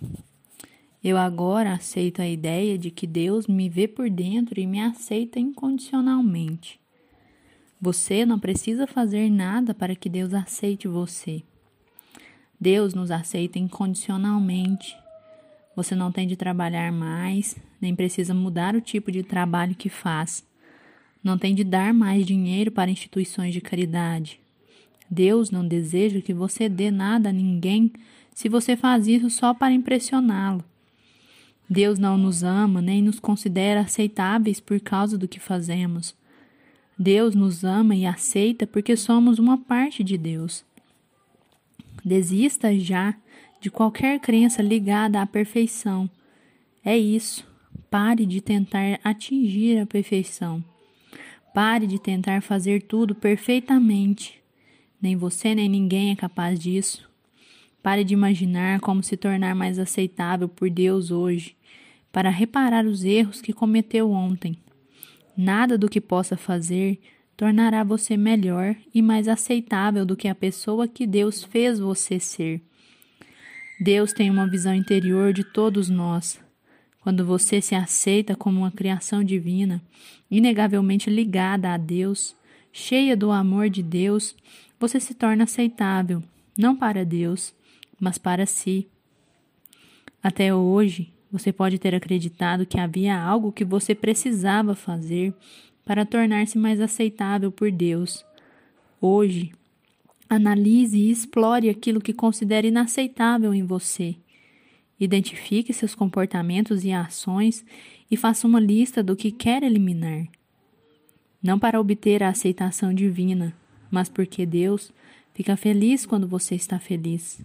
[1.02, 5.38] Eu agora aceito a ideia de que Deus me vê por dentro e me aceita
[5.38, 6.80] incondicionalmente.
[7.80, 11.42] Você não precisa fazer nada para que Deus aceite você.
[12.60, 14.96] Deus nos aceita incondicionalmente
[15.74, 20.46] você não tem de trabalhar mais, nem precisa mudar o tipo de trabalho que faz.
[21.22, 24.40] Não tem de dar mais dinheiro para instituições de caridade.
[25.10, 27.92] Deus não deseja que você dê nada a ninguém
[28.32, 30.64] se você faz isso só para impressioná-lo.
[31.68, 36.14] Deus não nos ama nem nos considera aceitáveis por causa do que fazemos.
[36.98, 40.64] Deus nos ama e aceita porque somos uma parte de Deus.
[42.04, 43.14] Desista já
[43.60, 46.08] de qualquer crença ligada à perfeição.
[46.84, 47.51] É isso.
[47.92, 50.64] Pare de tentar atingir a perfeição.
[51.52, 54.42] Pare de tentar fazer tudo perfeitamente.
[54.98, 57.06] Nem você nem ninguém é capaz disso.
[57.82, 61.54] Pare de imaginar como se tornar mais aceitável por Deus hoje,
[62.10, 64.56] para reparar os erros que cometeu ontem.
[65.36, 66.98] Nada do que possa fazer
[67.36, 72.62] tornará você melhor e mais aceitável do que a pessoa que Deus fez você ser.
[73.78, 76.41] Deus tem uma visão interior de todos nós.
[77.02, 79.82] Quando você se aceita como uma criação divina,
[80.30, 82.36] inegavelmente ligada a Deus,
[82.72, 84.36] cheia do amor de Deus,
[84.78, 86.22] você se torna aceitável,
[86.56, 87.52] não para Deus,
[87.98, 88.86] mas para si.
[90.22, 95.34] Até hoje, você pode ter acreditado que havia algo que você precisava fazer
[95.84, 98.24] para tornar-se mais aceitável por Deus.
[99.00, 99.50] Hoje,
[100.28, 104.16] analise e explore aquilo que considera inaceitável em você
[105.02, 107.64] Identifique seus comportamentos e ações
[108.08, 110.28] e faça uma lista do que quer eliminar.
[111.42, 113.52] Não para obter a aceitação divina,
[113.90, 114.92] mas porque Deus
[115.34, 117.44] fica feliz quando você está feliz.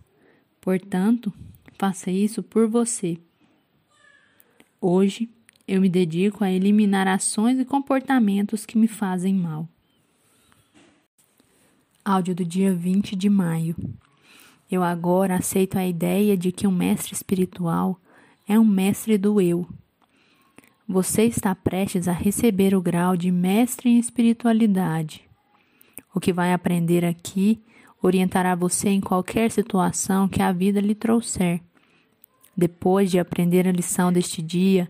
[0.61, 1.33] Portanto,
[1.79, 3.17] faça isso por você.
[4.79, 5.27] Hoje,
[5.67, 9.67] eu me dedico a eliminar ações e comportamentos que me fazem mal.
[12.05, 13.75] Áudio do dia 20 de maio.
[14.69, 17.99] Eu agora aceito a ideia de que um mestre espiritual
[18.47, 19.67] é um mestre do eu.
[20.87, 25.23] Você está prestes a receber o grau de mestre em espiritualidade.
[26.13, 27.61] O que vai aprender aqui
[28.01, 31.61] orientará você em qualquer situação que a vida lhe trouxer.
[32.55, 34.89] Depois de aprender a lição deste dia,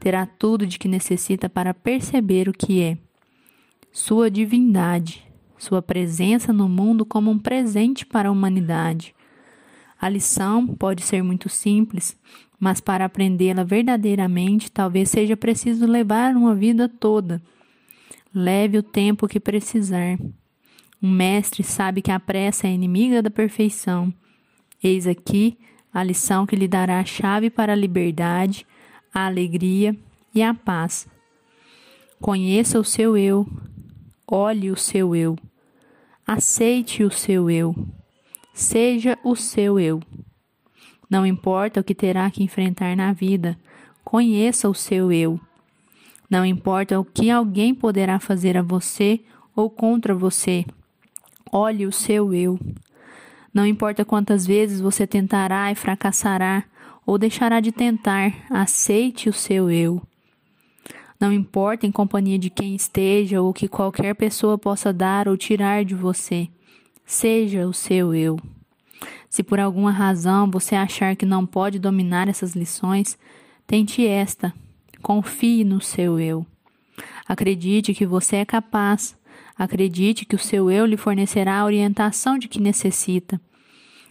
[0.00, 2.98] terá tudo de que necessita para perceber o que é
[3.90, 5.26] sua divindade,
[5.58, 9.14] sua presença no mundo como um presente para a humanidade,
[10.00, 12.16] a lição pode ser muito simples,
[12.58, 17.42] mas para aprendê-la verdadeiramente, talvez seja preciso levar uma vida toda.
[18.34, 20.18] Leve o tempo que precisar.
[21.02, 24.12] Um mestre sabe que a pressa é inimiga da perfeição.
[24.82, 25.58] Eis aqui
[25.92, 28.66] a lição que lhe dará a chave para a liberdade,
[29.12, 29.96] a alegria
[30.34, 31.08] e a paz.
[32.20, 33.46] Conheça o seu eu,
[34.26, 35.36] olhe o seu eu,
[36.26, 37.74] aceite o seu eu.
[38.58, 40.02] Seja o seu eu.
[41.08, 43.56] Não importa o que terá que enfrentar na vida,
[44.02, 45.38] conheça o seu eu.
[46.28, 49.20] Não importa o que alguém poderá fazer a você
[49.54, 50.66] ou contra você,
[51.52, 52.58] olhe o seu eu.
[53.54, 56.64] Não importa quantas vezes você tentará e fracassará
[57.06, 60.02] ou deixará de tentar, aceite o seu eu.
[61.20, 65.84] Não importa em companhia de quem esteja ou que qualquer pessoa possa dar ou tirar
[65.84, 66.48] de você.
[67.10, 68.38] Seja o seu eu.
[69.30, 73.18] Se por alguma razão você achar que não pode dominar essas lições,
[73.66, 74.52] tente esta.
[75.00, 76.46] Confie no seu eu.
[77.26, 79.16] Acredite que você é capaz.
[79.56, 83.40] Acredite que o seu eu lhe fornecerá a orientação de que necessita.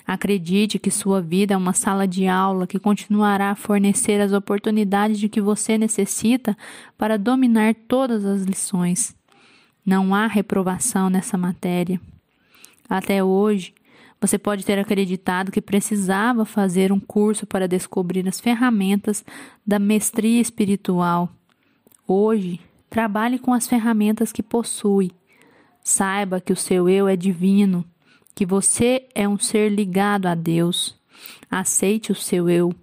[0.06, 5.20] Acredite que sua vida é uma sala de aula que continuará a fornecer as oportunidades
[5.20, 6.58] de que você necessita
[6.98, 9.16] para dominar todas as lições.
[9.86, 12.02] Não há reprovação nessa matéria.
[12.90, 13.74] Até hoje,
[14.20, 19.24] você pode ter acreditado que precisava fazer um curso para descobrir as ferramentas
[19.66, 21.30] da mestria espiritual.
[22.08, 22.60] Hoje,
[22.90, 25.12] trabalhe com as ferramentas que possui.
[25.84, 27.86] Saiba que o seu eu é divino,
[28.34, 30.98] que você é um ser ligado a Deus.
[31.50, 32.74] Aceite o seu eu,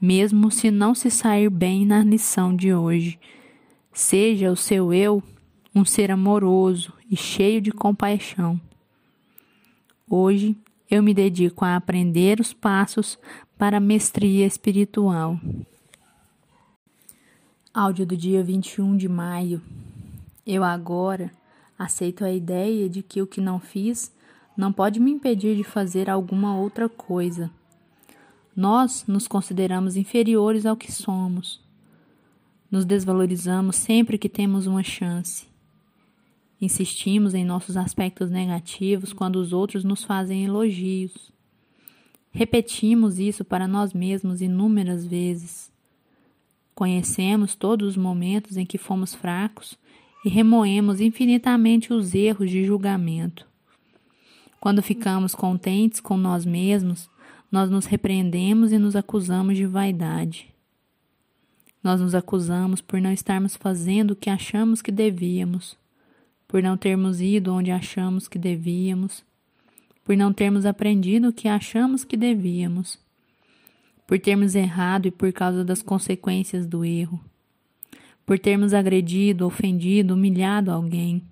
[0.00, 3.18] mesmo se não se sair bem na lição de hoje.
[3.92, 5.22] Seja o seu eu
[5.74, 8.60] um ser amoroso e cheio de compaixão.
[10.12, 10.56] Hoje
[10.90, 13.16] eu me dedico a aprender os passos
[13.56, 15.38] para a mestria espiritual.
[17.72, 19.62] Áudio do dia 21 de maio.
[20.44, 21.30] Eu agora
[21.78, 24.12] aceito a ideia de que o que não fiz
[24.56, 27.48] não pode me impedir de fazer alguma outra coisa.
[28.54, 31.62] Nós nos consideramos inferiores ao que somos.
[32.68, 35.49] Nos desvalorizamos sempre que temos uma chance.
[36.60, 41.32] Insistimos em nossos aspectos negativos quando os outros nos fazem elogios.
[42.30, 45.72] Repetimos isso para nós mesmos inúmeras vezes.
[46.74, 49.78] Conhecemos todos os momentos em que fomos fracos
[50.22, 53.46] e remoemos infinitamente os erros de julgamento.
[54.60, 57.08] Quando ficamos contentes com nós mesmos,
[57.50, 60.54] nós nos repreendemos e nos acusamos de vaidade.
[61.82, 65.79] Nós nos acusamos por não estarmos fazendo o que achamos que devíamos
[66.50, 69.24] por não termos ido onde achamos que devíamos,
[70.02, 72.98] por não termos aprendido o que achamos que devíamos,
[74.04, 77.20] por termos errado e por causa das consequências do erro,
[78.26, 81.22] por termos agredido, ofendido, humilhado alguém.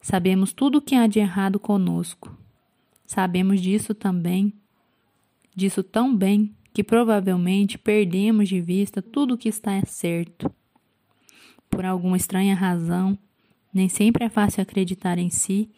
[0.00, 2.34] Sabemos tudo o que há de errado conosco.
[3.04, 4.50] Sabemos disso também,
[5.54, 10.50] disso tão bem que provavelmente perdemos de vista tudo o que está certo.
[11.68, 13.18] Por alguma estranha razão,
[13.72, 15.70] nem sempre é fácil acreditar em si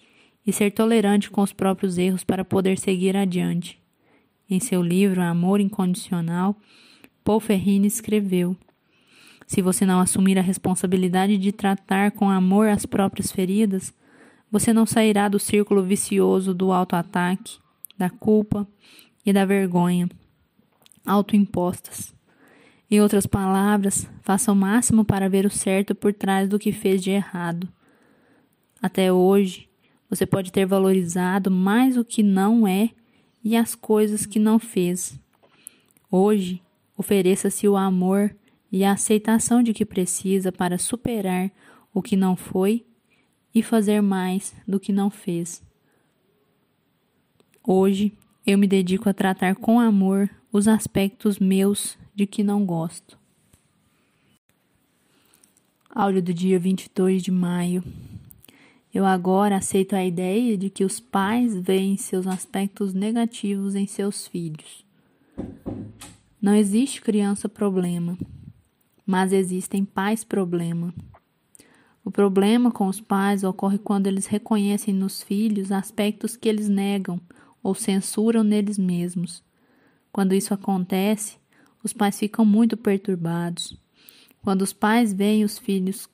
[0.46, 3.80] e ser tolerante com os próprios erros para poder seguir adiante.
[4.48, 6.56] Em seu livro Amor Incondicional,
[7.22, 8.56] Paul Ferrini escreveu:
[9.46, 13.94] Se você não assumir a responsabilidade de tratar com amor as próprias feridas,
[14.50, 17.58] você não sairá do círculo vicioso do auto-ataque,
[17.96, 18.68] da culpa
[19.24, 20.08] e da vergonha
[21.06, 22.14] autoimpostas.
[22.90, 27.02] Em outras palavras, faça o máximo para ver o certo por trás do que fez
[27.02, 27.68] de errado.
[28.84, 29.66] Até hoje,
[30.10, 32.90] você pode ter valorizado mais o que não é
[33.42, 35.18] e as coisas que não fez.
[36.10, 36.60] Hoje,
[36.94, 38.36] ofereça-se o amor
[38.70, 41.50] e a aceitação de que precisa para superar
[41.94, 42.84] o que não foi
[43.54, 45.64] e fazer mais do que não fez.
[47.66, 48.12] Hoje,
[48.46, 53.18] eu me dedico a tratar com amor os aspectos meus de que não gosto.
[55.88, 57.82] Áudio do dia 22 de maio.
[58.94, 64.28] Eu agora aceito a ideia de que os pais veem seus aspectos negativos em seus
[64.28, 64.84] filhos.
[66.40, 68.16] Não existe criança problema,
[69.04, 70.94] mas existem pais problema.
[72.04, 77.20] O problema com os pais ocorre quando eles reconhecem nos filhos aspectos que eles negam
[77.64, 79.42] ou censuram neles mesmos.
[80.12, 81.36] Quando isso acontece,
[81.82, 83.76] os pais ficam muito perturbados.
[84.40, 86.08] Quando os pais veem os filhos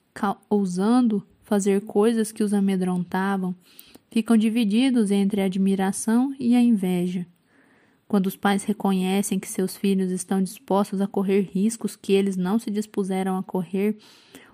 [0.49, 3.53] ousando fazer coisas que os amedrontavam,
[4.09, 7.27] ficam divididos entre a admiração e a inveja.
[8.07, 12.57] Quando os pais reconhecem que seus filhos estão dispostos a correr riscos que eles não
[12.57, 13.97] se dispuseram a correr,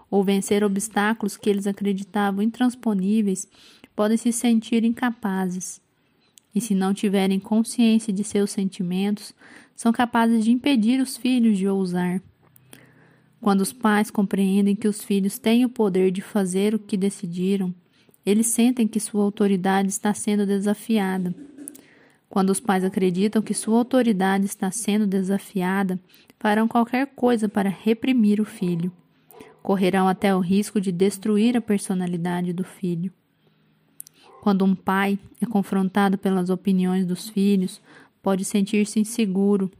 [0.09, 3.47] ou vencer obstáculos que eles acreditavam intransponíveis,
[3.95, 5.79] podem se sentir incapazes.
[6.55, 9.35] E se não tiverem consciência de seus sentimentos,
[9.75, 12.23] são capazes de impedir os filhos de ousar.
[13.41, 17.73] Quando os pais compreendem que os filhos têm o poder de fazer o que decidiram,
[18.25, 21.33] eles sentem que sua autoridade está sendo desafiada.
[22.29, 25.99] Quando os pais acreditam que sua autoridade está sendo desafiada,
[26.39, 28.91] farão qualquer coisa para reprimir o filho.
[29.63, 33.11] Correrão até o risco de destruir a personalidade do filho.
[34.41, 37.81] Quando um pai é confrontado pelas opiniões dos filhos,
[38.21, 39.71] pode sentir-se inseguro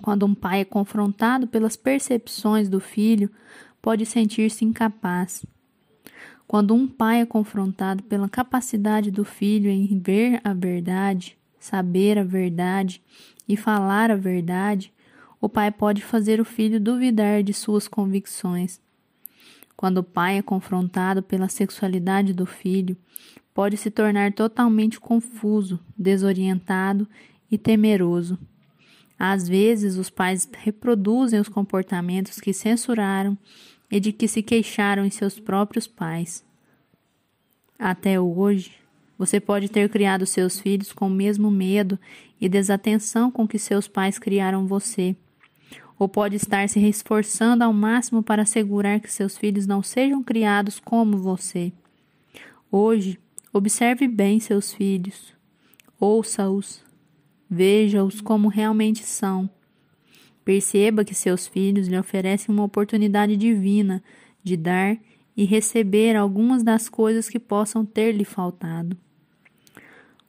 [0.00, 3.30] quando um pai é confrontado pelas percepções do filho,
[3.80, 5.44] pode sentir-se incapaz.
[6.46, 12.24] Quando um pai é confrontado pela capacidade do filho em ver a verdade, saber a
[12.24, 13.02] verdade
[13.48, 14.92] e falar a verdade,
[15.40, 18.80] o pai pode fazer o filho duvidar de suas convicções.
[19.76, 22.96] Quando o pai é confrontado pela sexualidade do filho,
[23.54, 27.08] pode se tornar totalmente confuso, desorientado
[27.50, 28.38] e temeroso.
[29.24, 33.38] Às vezes, os pais reproduzem os comportamentos que censuraram
[33.88, 36.44] e de que se queixaram em seus próprios pais.
[37.78, 38.72] Até hoje,
[39.16, 41.96] você pode ter criado seus filhos com o mesmo medo
[42.40, 45.14] e desatenção com que seus pais criaram você,
[46.00, 50.80] ou pode estar se esforçando ao máximo para assegurar que seus filhos não sejam criados
[50.80, 51.72] como você.
[52.72, 53.20] Hoje,
[53.52, 55.32] observe bem seus filhos,
[56.00, 56.82] ouça-os,
[57.54, 59.50] Veja-os como realmente são.
[60.42, 64.02] Perceba que seus filhos lhe oferecem uma oportunidade divina
[64.42, 64.96] de dar
[65.36, 68.96] e receber algumas das coisas que possam ter lhe faltado.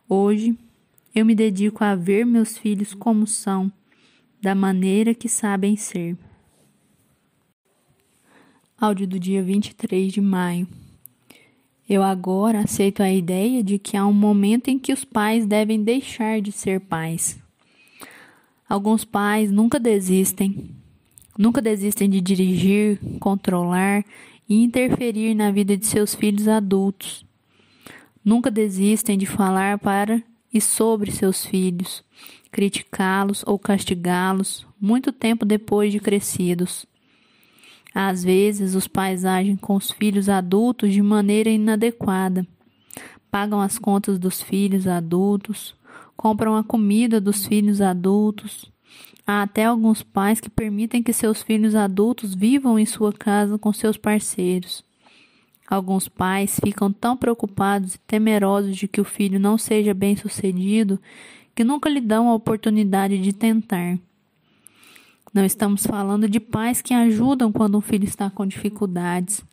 [0.07, 0.57] Hoje,
[1.15, 3.71] eu me dedico a ver meus filhos como são,
[4.41, 6.17] da maneira que sabem ser.
[8.77, 10.67] Áudio do dia 23 de maio.
[11.87, 15.83] Eu agora aceito a ideia de que há um momento em que os pais devem
[15.83, 17.37] deixar de ser pais.
[18.67, 20.71] Alguns pais nunca desistem,
[21.37, 24.05] nunca desistem de dirigir, controlar
[24.47, 27.25] e interferir na vida de seus filhos adultos.
[28.23, 30.23] Nunca desistem de falar para
[30.53, 32.01] e sobre seus filhos,
[32.49, 36.85] criticá-los ou castigá-los muito tempo depois de crescidos.
[37.93, 42.45] Às vezes, os pais agem com os filhos adultos de maneira inadequada.
[43.29, 45.75] Pagam as contas dos filhos adultos,
[46.15, 48.71] compram a comida dos filhos adultos.
[49.25, 53.71] Há até alguns pais que permitem que seus filhos adultos vivam em sua casa com
[53.71, 54.83] seus parceiros.
[55.67, 60.99] Alguns pais ficam tão preocupados e temerosos de que o filho não seja bem-sucedido
[61.55, 63.97] que nunca lhe dão a oportunidade de tentar.
[65.33, 69.43] Não estamos falando de pais que ajudam quando um filho está com dificuldades.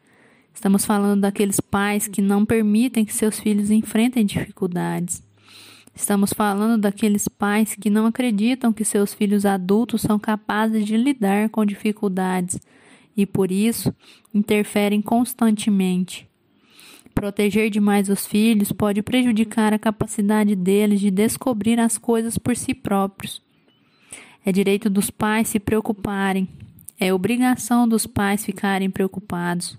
[0.52, 5.22] Estamos falando daqueles pais que não permitem que seus filhos enfrentem dificuldades.
[5.94, 11.48] Estamos falando daqueles pais que não acreditam que seus filhos adultos são capazes de lidar
[11.48, 12.60] com dificuldades
[13.16, 13.90] e, por isso,
[14.34, 16.28] interferem constantemente.
[17.14, 22.74] Proteger demais os filhos pode prejudicar a capacidade deles de descobrir as coisas por si
[22.74, 23.42] próprios.
[24.44, 26.48] É direito dos pais se preocuparem.
[26.98, 29.78] É obrigação dos pais ficarem preocupados.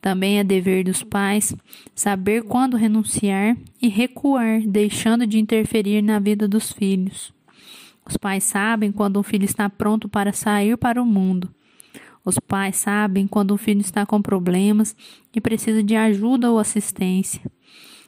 [0.00, 1.54] Também é dever dos pais
[1.94, 7.32] saber quando renunciar e recuar, deixando de interferir na vida dos filhos.
[8.06, 11.48] Os pais sabem quando um filho está pronto para sair para o mundo.
[12.24, 14.94] Os pais sabem quando um filho está com problemas
[15.34, 17.40] e precisa de ajuda ou assistência.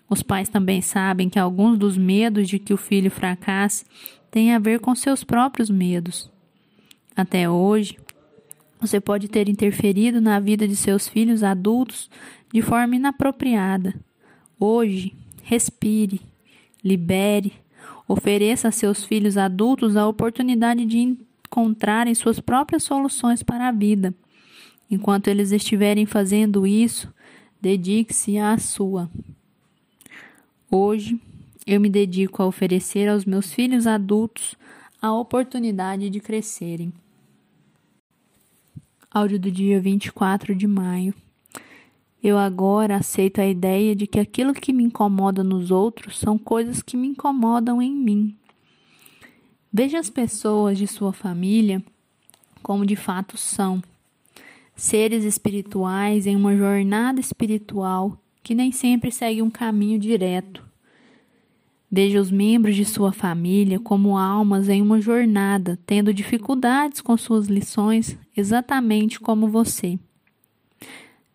[0.08, 3.84] Os pais também sabem que alguns dos medos de que o filho fracasse
[4.36, 6.30] têm a ver com seus próprios medos.
[7.16, 7.96] Até hoje,
[8.78, 12.10] você pode ter interferido na vida de seus filhos adultos
[12.52, 13.94] de forma inapropriada.
[14.60, 16.20] Hoje, respire,
[16.84, 17.54] libere,
[18.06, 24.14] ofereça a seus filhos adultos a oportunidade de encontrarem suas próprias soluções para a vida.
[24.90, 27.10] Enquanto eles estiverem fazendo isso,
[27.58, 29.10] dedique-se à sua.
[30.70, 31.18] Hoje,
[31.66, 34.54] eu me dedico a oferecer aos meus filhos adultos
[35.02, 36.92] a oportunidade de crescerem.
[39.10, 41.12] Áudio do dia 24 de maio.
[42.22, 46.82] Eu agora aceito a ideia de que aquilo que me incomoda nos outros são coisas
[46.82, 48.36] que me incomodam em mim.
[49.72, 51.82] Veja as pessoas de sua família
[52.62, 53.82] como de fato são.
[54.74, 60.65] Seres espirituais em uma jornada espiritual que nem sempre segue um caminho direto.
[61.90, 67.46] Veja os membros de sua família como almas em uma jornada, tendo dificuldades com suas
[67.46, 69.98] lições, exatamente como você.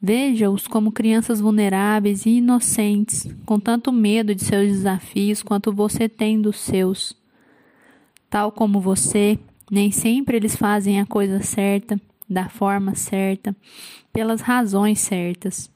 [0.02, 6.42] Veja-os como crianças vulneráveis e inocentes, com tanto medo de seus desafios quanto você tem
[6.42, 7.16] dos seus.
[8.30, 9.40] Tal como você,
[9.70, 12.00] nem sempre eles fazem a coisa certa,
[12.30, 13.56] da forma certa,
[14.12, 15.72] pelas razões certas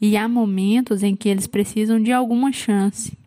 [0.00, 3.18] e há momentos em que eles precisam de alguma chance.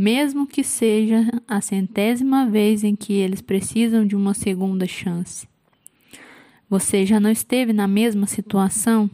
[0.00, 5.46] Mesmo que seja a centésima vez em que eles precisam de uma segunda chance.
[6.70, 9.10] Você já não esteve na mesma situação?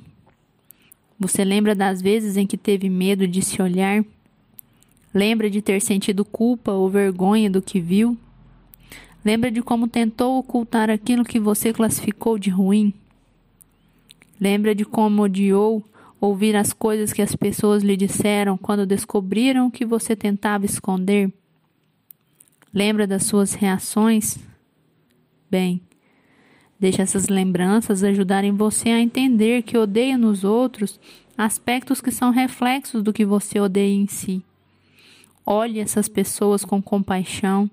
[1.19, 4.05] Você lembra das vezes em que teve medo de se olhar?
[5.13, 8.17] Lembra de ter sentido culpa ou vergonha do que viu?
[9.25, 12.95] Lembra de como tentou ocultar aquilo que você classificou de ruim?
[14.41, 15.83] Lembra de como odiou
[16.27, 21.33] ouvir as coisas que as pessoas lhe disseram quando descobriram que você tentava esconder?
[22.73, 24.39] Lembra das suas reações?
[25.51, 25.81] Bem,
[26.79, 31.01] deixe essas lembranças ajudarem você a entender que odeia nos outros
[31.39, 34.43] aspectos que são reflexos do que você odeia em si.
[35.45, 37.71] Olhe essas pessoas com compaixão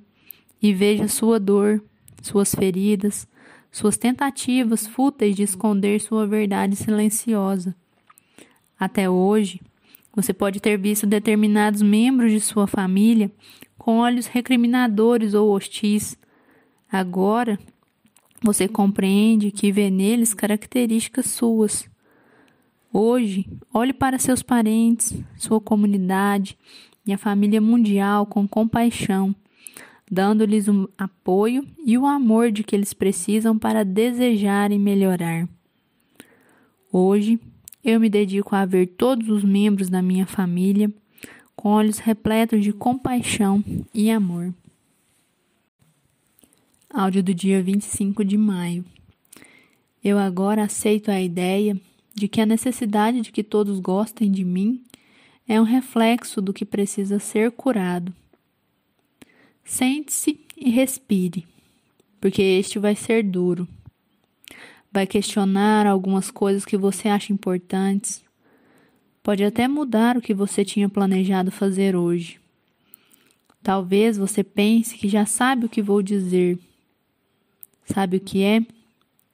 [0.61, 1.83] e veja sua dor,
[2.21, 3.27] suas feridas,
[3.71, 7.75] suas tentativas fúteis de esconder sua verdade silenciosa.
[8.83, 9.61] Até hoje,
[10.13, 13.31] você pode ter visto determinados membros de sua família
[13.77, 16.17] com olhos recriminadores ou hostis.
[16.91, 17.57] Agora,
[18.43, 21.89] você compreende que vê neles características suas.
[22.91, 26.57] Hoje, olhe para seus parentes, sua comunidade
[27.05, 29.33] e a família mundial com compaixão,
[30.11, 35.47] dando-lhes o apoio e o amor de que eles precisam para desejarem melhorar.
[36.91, 37.39] Hoje,
[37.83, 40.89] eu me dedico a ver todos os membros da minha família
[41.55, 43.63] com olhos repletos de compaixão
[43.93, 44.53] e amor.
[46.89, 48.85] Áudio do dia 25 de maio.
[50.03, 51.79] Eu agora aceito a ideia
[52.13, 54.81] de que a necessidade de que todos gostem de mim
[55.47, 58.13] é um reflexo do que precisa ser curado.
[59.65, 61.45] Sente-se e respire,
[62.21, 63.67] porque este vai ser duro
[64.93, 68.23] vai questionar algumas coisas que você acha importantes.
[69.23, 72.39] Pode até mudar o que você tinha planejado fazer hoje.
[73.63, 76.59] Talvez você pense que já sabe o que vou dizer.
[77.85, 78.61] Sabe o que é?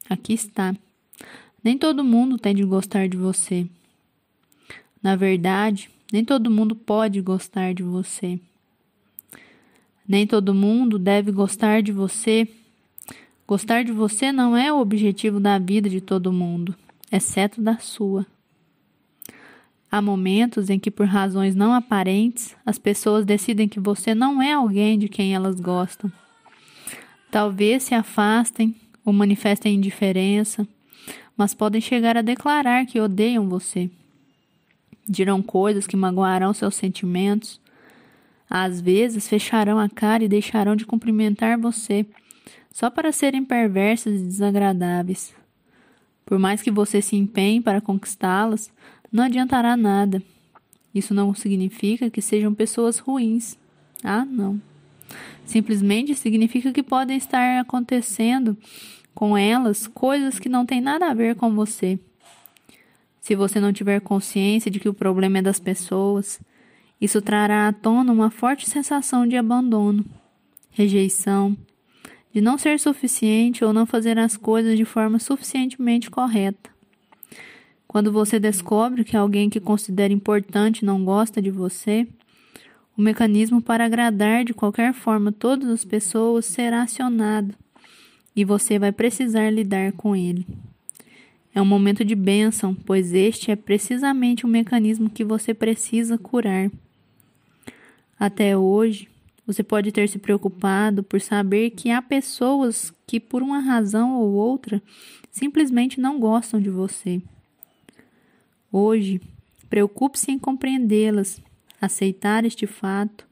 [0.10, 0.74] Aqui está.
[1.62, 3.68] Nem todo mundo tem de gostar de você.
[5.04, 8.40] Na verdade, nem todo mundo pode gostar de você.
[10.08, 12.48] Nem todo mundo deve gostar de você
[13.50, 16.76] Gostar de você não é o objetivo da vida de todo mundo,
[17.12, 18.24] exceto da sua.
[19.92, 24.54] Há momentos em que, por razões não aparentes, as pessoas decidem que você não é
[24.54, 26.12] alguém de quem elas gostam.
[27.32, 30.68] Talvez se afastem ou manifestem indiferença,
[31.36, 33.90] mas podem chegar a declarar que odeiam você.
[35.10, 37.60] Dirão coisas que magoarão seus sentimentos.
[38.48, 42.06] Às vezes fecharão a cara e deixarão de cumprimentar você
[42.72, 45.34] só para serem perversas e desagradáveis.
[46.26, 48.72] Por mais que você se empenhe para conquistá-las,
[49.12, 50.22] não adiantará nada.
[50.94, 53.58] Isso não significa que sejam pessoas ruins.
[54.04, 54.62] Ah, não.
[55.46, 58.56] Simplesmente significa que podem estar acontecendo
[59.14, 62.00] com elas coisas que não têm nada a ver com você.
[63.20, 66.40] Se você não tiver consciência de que o problema é das pessoas,
[67.02, 70.06] isso trará à tona uma forte sensação de abandono,
[70.72, 71.58] rejeição,
[72.34, 76.70] de não ser suficiente ou não fazer as coisas de forma suficientemente correta.
[77.88, 82.08] Quando você descobre que alguém que considera importante não gosta de você,
[82.96, 87.56] o mecanismo para agradar de qualquer forma todas as pessoas será acionado
[88.36, 90.46] e você vai precisar lidar com ele.
[91.54, 96.70] É um momento de bênção, pois este é precisamente o mecanismo que você precisa curar.
[98.20, 99.10] Até hoje,
[99.50, 104.34] você pode ter se preocupado por saber que há pessoas que, por uma razão ou
[104.34, 104.80] outra,
[105.32, 107.20] simplesmente não gostam de você.
[108.72, 109.20] Hoje,
[109.68, 111.42] preocupe-se em compreendê-las
[111.82, 113.26] aceitar este fato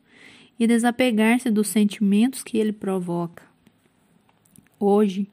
[0.60, 3.44] e desapegar-se dos sentimentos que ele provoca.
[4.80, 5.28] Hoje,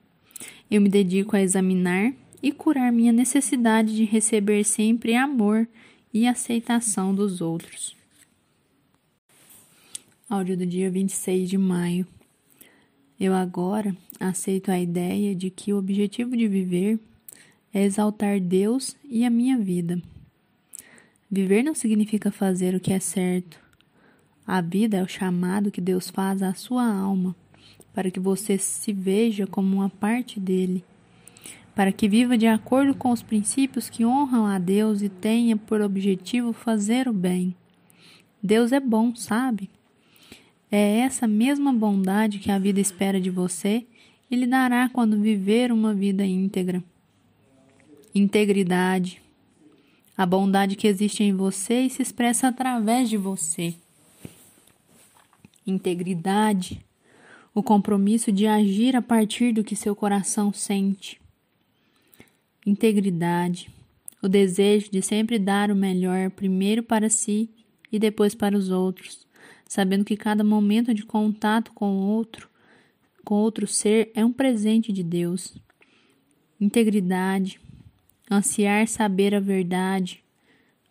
[0.70, 2.12] eu me dedico a examinar
[2.42, 5.66] e curar minha necessidade de receber sempre amor
[6.12, 8.03] e aceitação dos outros.
[10.34, 12.04] Áudio do dia 26 de maio.
[13.20, 16.98] Eu agora aceito a ideia de que o objetivo de viver
[17.72, 20.02] é exaltar Deus e a minha vida.
[21.30, 23.60] Viver não significa fazer o que é certo.
[24.44, 27.36] A vida é o chamado que Deus faz à sua alma,
[27.94, 30.82] para que você se veja como uma parte dele,
[31.76, 35.80] para que viva de acordo com os princípios que honram a Deus e tenha por
[35.80, 37.54] objetivo fazer o bem.
[38.42, 39.70] Deus é bom, sabe?
[40.70, 43.86] É essa mesma bondade que a vida espera de você
[44.30, 46.82] e lhe dará quando viver uma vida íntegra.
[48.14, 49.22] Integridade,
[50.16, 53.74] a bondade que existe em você e se expressa através de você.
[55.66, 56.84] Integridade,
[57.54, 61.20] o compromisso de agir a partir do que seu coração sente.
[62.66, 63.70] Integridade,
[64.22, 67.50] o desejo de sempre dar o melhor primeiro para si
[67.92, 69.23] e depois para os outros,
[69.68, 72.48] sabendo que cada momento de contato com outro,
[73.24, 75.56] com outro ser é um presente de Deus.
[76.60, 77.60] Integridade,
[78.30, 80.22] ansiar saber a verdade,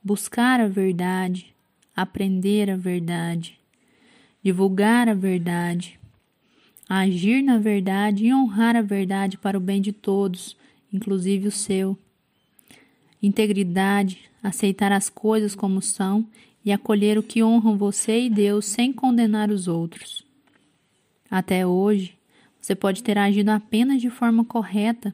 [0.03, 1.53] buscar a verdade,
[1.95, 3.59] aprender a verdade,
[4.43, 5.99] divulgar a verdade,
[6.89, 10.57] agir na verdade e honrar a verdade para o bem de todos,
[10.91, 11.97] inclusive o seu.
[13.21, 16.27] Integridade, aceitar as coisas como são
[16.65, 20.25] e acolher o que honram você e Deus sem condenar os outros.
[21.29, 22.17] Até hoje,
[22.59, 25.13] você pode ter agido apenas de forma correta,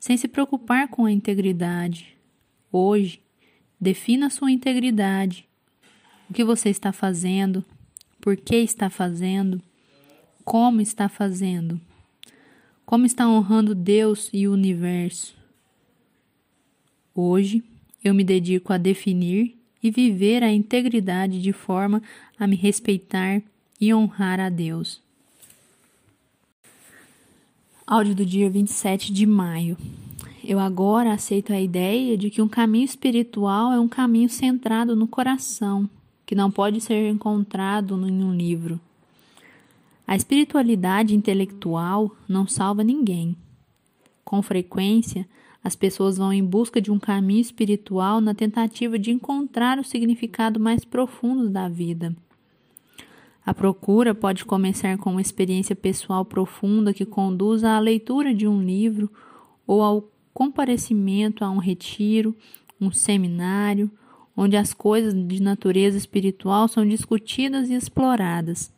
[0.00, 2.16] sem se preocupar com a integridade.
[2.72, 3.20] Hoje,
[3.80, 5.46] defina sua integridade.
[6.28, 7.64] O que você está fazendo?
[8.20, 9.62] Por que está fazendo?
[10.44, 11.80] Como está fazendo?
[12.84, 15.36] Como está honrando Deus e o universo?
[17.14, 17.62] Hoje,
[18.02, 22.02] eu me dedico a definir e viver a integridade de forma
[22.38, 23.42] a me respeitar
[23.80, 25.00] e honrar a Deus.
[27.86, 29.76] Áudio do dia 27 de maio.
[30.44, 35.06] Eu agora aceito a ideia de que um caminho espiritual é um caminho centrado no
[35.06, 35.88] coração,
[36.26, 38.80] que não pode ser encontrado em um livro.
[40.06, 43.36] A espiritualidade intelectual não salva ninguém.
[44.24, 45.28] Com frequência,
[45.62, 50.60] as pessoas vão em busca de um caminho espiritual na tentativa de encontrar o significado
[50.60, 52.14] mais profundo da vida.
[53.44, 58.62] A procura pode começar com uma experiência pessoal profunda que conduza à leitura de um
[58.62, 59.10] livro
[59.66, 62.36] ou ao comparecimento a um retiro,
[62.80, 63.90] um seminário,
[64.36, 68.72] onde as coisas de natureza espiritual são discutidas e exploradas.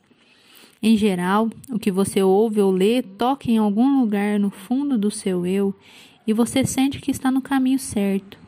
[0.83, 5.11] Em geral, o que você ouve ou lê toca em algum lugar no fundo do
[5.11, 5.75] seu eu
[6.27, 8.39] e você sente que está no caminho certo.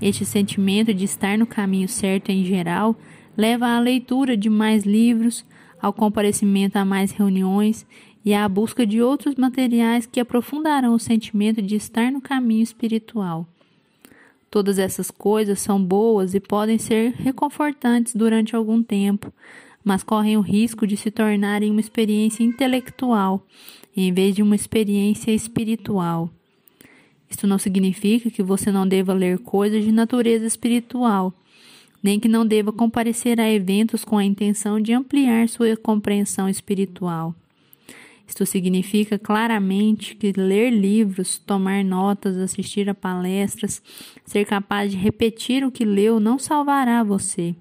[0.00, 2.96] Este sentimento de estar no caminho certo em geral
[3.36, 5.44] leva à leitura de mais livros,
[5.80, 7.86] ao comparecimento a mais reuniões
[8.24, 13.46] e à busca de outros materiais que aprofundarão o sentimento de estar no caminho espiritual.
[14.50, 19.32] Todas essas coisas são boas e podem ser reconfortantes durante algum tempo,
[19.84, 23.46] mas correm o risco de se tornarem uma experiência intelectual
[23.96, 26.30] em vez de uma experiência espiritual.
[27.36, 31.34] Isto não significa que você não deva ler coisas de natureza espiritual
[32.02, 37.34] nem que não deva comparecer a eventos com a intenção de ampliar sua compreensão espiritual.
[38.26, 43.82] Isto significa claramente que ler livros, tomar notas, assistir a palestras,
[44.24, 47.54] ser capaz de repetir o que leu não salvará você.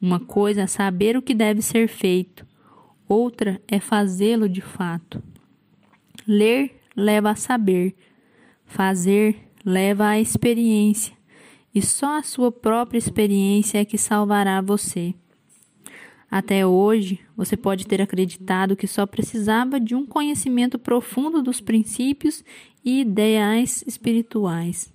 [0.00, 2.44] Uma coisa é saber o que deve ser feito,
[3.08, 5.22] outra é fazê-lo de fato.
[6.26, 7.94] Ler leva a saber,
[8.72, 11.14] fazer leva à experiência,
[11.74, 15.14] e só a sua própria experiência é que salvará você.
[16.30, 22.42] Até hoje, você pode ter acreditado que só precisava de um conhecimento profundo dos princípios
[22.82, 24.90] e ideais espirituais.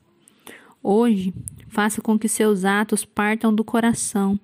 [0.81, 1.33] Hoje,
[1.67, 4.39] faça com que seus atos partam do coração.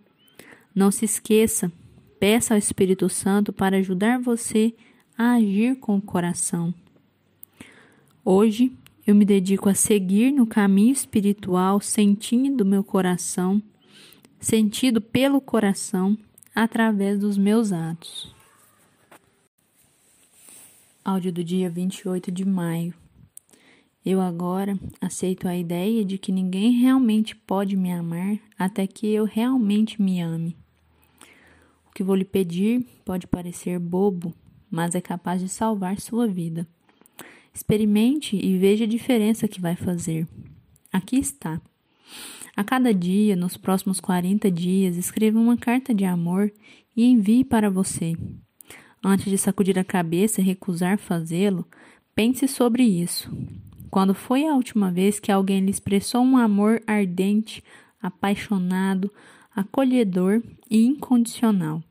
[0.75, 1.71] Não se esqueça,
[2.19, 4.73] peça ao Espírito Santo para ajudar você
[5.17, 6.73] a agir com o coração.
[8.23, 8.71] Hoje,
[9.05, 13.61] eu me dedico a seguir no caminho espiritual, sentindo meu coração,
[14.39, 16.17] sentido pelo coração,
[16.55, 18.33] através dos meus atos.
[21.03, 22.93] Áudio do dia 28 de maio.
[24.05, 29.25] Eu agora aceito a ideia de que ninguém realmente pode me amar até que eu
[29.25, 30.57] realmente me ame.
[31.87, 34.33] O que vou lhe pedir pode parecer bobo,
[34.69, 36.67] mas é capaz de salvar sua vida.
[37.53, 40.27] Experimente e veja a diferença que vai fazer.
[40.91, 41.61] Aqui está.
[42.55, 46.51] A cada dia, nos próximos 40 dias, escreva uma carta de amor
[46.95, 48.15] e envie para você.
[49.03, 51.67] Antes de sacudir a cabeça e recusar fazê-lo,
[52.15, 53.29] pense sobre isso.
[53.89, 57.63] Quando foi a última vez que alguém lhe expressou um amor ardente,
[58.01, 59.11] apaixonado,
[59.55, 61.83] acolhedor e incondicional?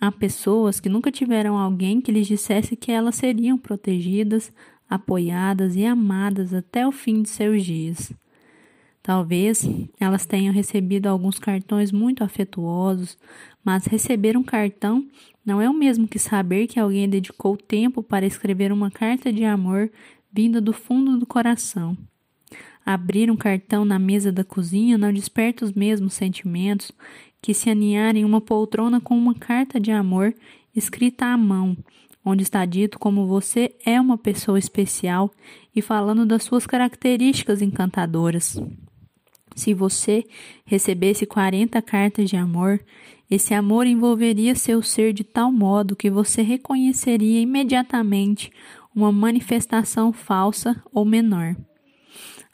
[0.00, 4.52] Há pessoas que nunca tiveram alguém que lhes dissesse que elas seriam protegidas,
[4.88, 8.12] apoiadas e amadas até o fim de seus dias.
[9.02, 9.68] Talvez
[10.00, 13.16] elas tenham recebido alguns cartões muito afetuosos,
[13.64, 15.06] mas receber um cartão
[15.44, 19.44] não é o mesmo que saber que alguém dedicou tempo para escrever uma carta de
[19.44, 19.90] amor
[20.32, 21.96] vinda do fundo do coração.
[22.84, 26.92] Abrir um cartão na mesa da cozinha não desperta os mesmos sentimentos
[27.40, 30.34] que se aninhar em uma poltrona com uma carta de amor
[30.74, 31.76] escrita à mão,
[32.24, 35.30] onde está dito como você é uma pessoa especial
[35.74, 38.60] e falando das suas características encantadoras.
[39.54, 40.24] Se você
[40.64, 42.80] recebesse 40 cartas de amor,
[43.30, 48.52] esse amor envolveria seu ser de tal modo que você reconheceria imediatamente
[48.94, 51.56] uma manifestação falsa ou menor.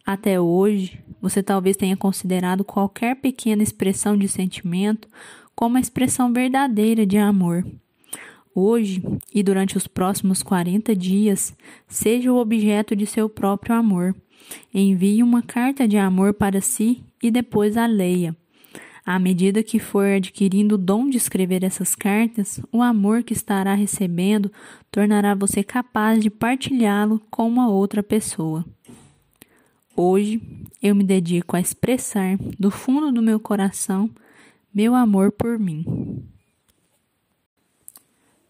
[0.05, 5.09] Até hoje, você talvez tenha considerado qualquer pequena expressão de sentimento
[5.55, 7.65] como a expressão verdadeira de amor.
[8.55, 9.03] Hoje
[9.33, 11.57] e durante os próximos 40 dias,
[11.87, 14.15] seja o objeto de seu próprio amor.
[14.75, 18.37] Envie uma carta de amor para si e depois a leia.
[19.05, 23.75] À medida que for adquirindo o dom de escrever essas cartas, o amor que estará
[23.75, 24.53] recebendo
[24.91, 28.65] tornará você capaz de partilhá-lo com uma outra pessoa.
[29.95, 30.41] Hoje
[30.83, 34.09] eu me dedico a expressar do fundo do meu coração
[34.73, 35.85] meu amor por mim.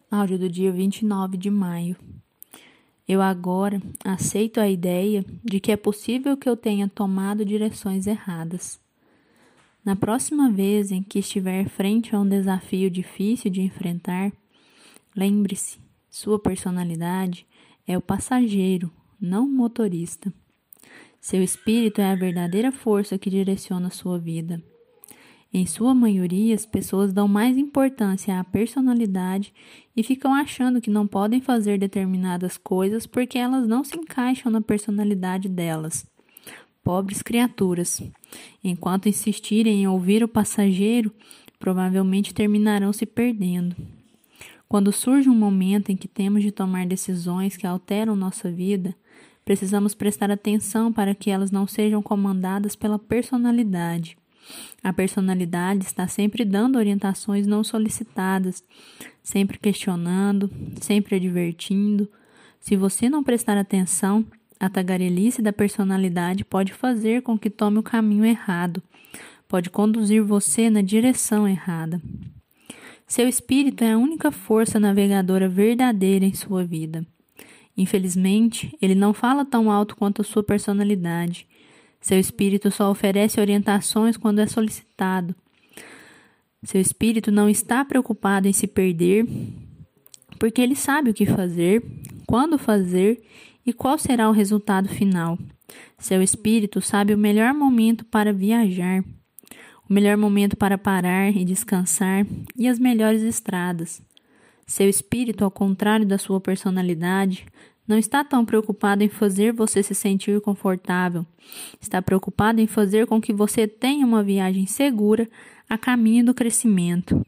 [0.09, 1.97] Áudio do dia 29 de maio.
[3.09, 8.80] Eu agora aceito a ideia de que é possível que eu tenha tomado direções erradas.
[9.84, 14.32] Na próxima vez em que estiver frente a um desafio difícil de enfrentar,
[15.16, 17.45] lembre-se: sua personalidade
[17.84, 20.32] é o passageiro, não o motorista.
[21.23, 24.61] Seu espírito é a verdadeira força que direciona sua vida.
[25.55, 29.55] Em sua maioria, as pessoas dão mais importância à personalidade
[29.97, 34.61] e ficam achando que não podem fazer determinadas coisas porque elas não se encaixam na
[34.61, 36.05] personalidade delas.
[36.82, 38.03] Pobres criaturas.
[38.65, 41.15] Enquanto insistirem em ouvir o passageiro,
[41.57, 43.77] provavelmente terminarão se perdendo.
[44.69, 48.97] Quando surge um momento em que temos de tomar decisões que alteram nossa vida,
[49.44, 54.16] Precisamos prestar atenção para que elas não sejam comandadas pela personalidade.
[54.82, 58.64] A personalidade está sempre dando orientações não solicitadas,
[59.23, 60.51] sempre questionando,
[60.81, 62.09] sempre advertindo.
[62.60, 64.24] Se você não prestar atenção,
[64.59, 68.82] a tagarelice da personalidade pode fazer com que tome o caminho errado,
[69.48, 72.01] pode conduzir você na direção errada.
[73.06, 77.05] Seu espírito é a única força navegadora verdadeira em sua vida.
[77.77, 81.47] Infelizmente, ele não fala tão alto quanto sua personalidade.
[82.01, 85.35] Seu espírito só oferece orientações quando é solicitado.
[86.65, 89.27] Seu espírito não está preocupado em se perder,
[90.39, 91.82] porque ele sabe o que fazer,
[92.27, 93.23] quando fazer
[93.65, 95.39] e qual será o resultado final.
[95.99, 99.03] Seu espírito sabe o melhor momento para viajar,
[99.89, 102.27] o melhor momento para parar e descansar
[102.57, 104.03] e as melhores estradas.
[104.66, 107.47] Seu espírito, ao contrário da sua personalidade,
[107.86, 111.26] não está tão preocupado em fazer você se sentir confortável.
[111.80, 115.28] Está preocupado em fazer com que você tenha uma viagem segura
[115.68, 117.24] a caminho do crescimento.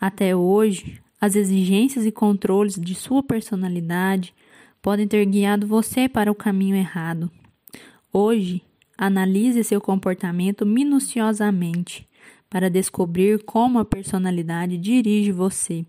[0.00, 4.34] Até hoje, as exigências e controles de sua personalidade
[4.82, 7.30] podem ter guiado você para o caminho errado.
[8.12, 8.62] Hoje,
[8.98, 12.06] analise seu comportamento minuciosamente
[12.50, 15.86] para descobrir como a personalidade dirige você.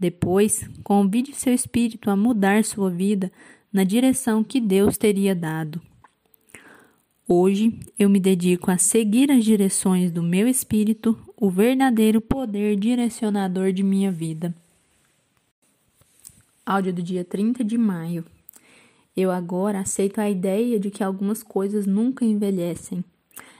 [0.00, 3.30] Depois, convide seu espírito a mudar sua vida
[3.70, 5.80] na direção que Deus teria dado.
[7.28, 13.72] Hoje eu me dedico a seguir as direções do meu espírito, o verdadeiro poder direcionador
[13.72, 14.52] de minha vida.
[16.66, 18.24] Áudio do dia 30 de maio.
[19.16, 23.04] Eu agora aceito a ideia de que algumas coisas nunca envelhecem.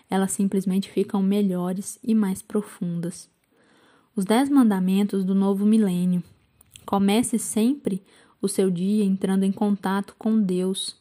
[0.09, 3.30] Elas simplesmente ficam melhores e mais profundas.
[4.21, 6.23] Os Dez Mandamentos do Novo Milênio.
[6.85, 8.03] Comece sempre
[8.39, 10.95] o seu dia entrando em contato com Deus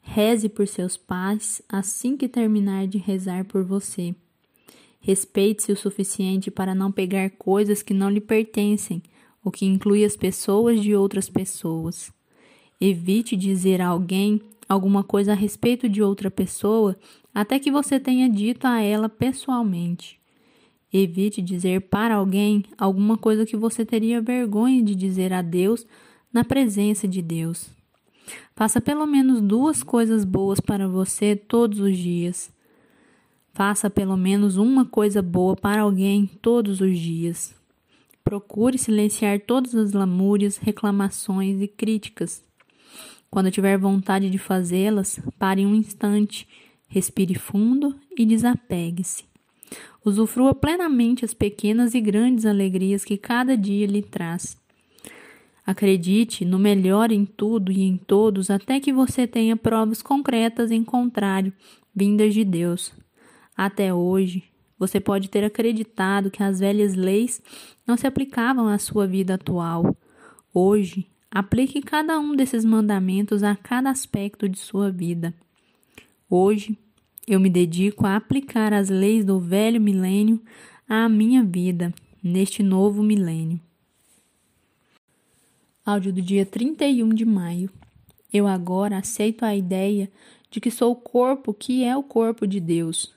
[0.00, 4.14] Reze por seus pais assim que terminar de rezar por você.
[4.98, 9.02] Respeite-se o suficiente para não pegar coisas que não lhe pertencem,
[9.44, 12.10] o que inclui as pessoas de outras pessoas.
[12.80, 16.96] Evite dizer a alguém alguma coisa a respeito de outra pessoa
[17.34, 20.18] até que você tenha dito a ela pessoalmente.
[20.92, 25.86] Evite dizer para alguém alguma coisa que você teria vergonha de dizer a Deus
[26.32, 27.70] na presença de Deus.
[28.54, 32.50] Faça pelo menos duas coisas boas para você todos os dias.
[33.52, 37.54] Faça pelo menos uma coisa boa para alguém todos os dias.
[38.24, 42.42] Procure silenciar todas as lamúrias, reclamações e críticas.
[43.30, 46.48] Quando tiver vontade de fazê-las, pare um instante,
[46.88, 49.25] respire fundo e desapegue-se.
[50.04, 54.56] Usufrua plenamente as pequenas e grandes alegrias que cada dia lhe traz.
[55.66, 60.84] Acredite no melhor em tudo e em todos até que você tenha provas concretas em
[60.84, 61.52] contrário,
[61.92, 62.92] vindas de Deus.
[63.56, 64.44] Até hoje,
[64.78, 67.42] você pode ter acreditado que as velhas leis
[67.86, 69.96] não se aplicavam à sua vida atual.
[70.54, 75.34] Hoje, aplique cada um desses mandamentos a cada aspecto de sua vida.
[76.30, 76.78] Hoje,
[77.26, 80.40] eu me dedico a aplicar as leis do velho milênio
[80.88, 81.92] à minha vida,
[82.22, 83.60] neste novo milênio.
[85.84, 87.68] Áudio do dia 31 de maio.
[88.32, 90.10] Eu agora aceito a ideia
[90.50, 93.12] de que sou o corpo que é o corpo de Deus.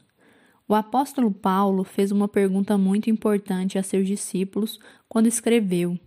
[0.67, 5.99] O apóstolo Paulo fez uma pergunta muito importante a seus discípulos quando escreveu: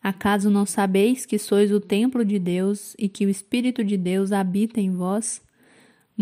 [0.00, 4.32] Acaso não sabeis que sois o templo de Deus e que o Espírito de Deus
[4.32, 5.40] habita em vós?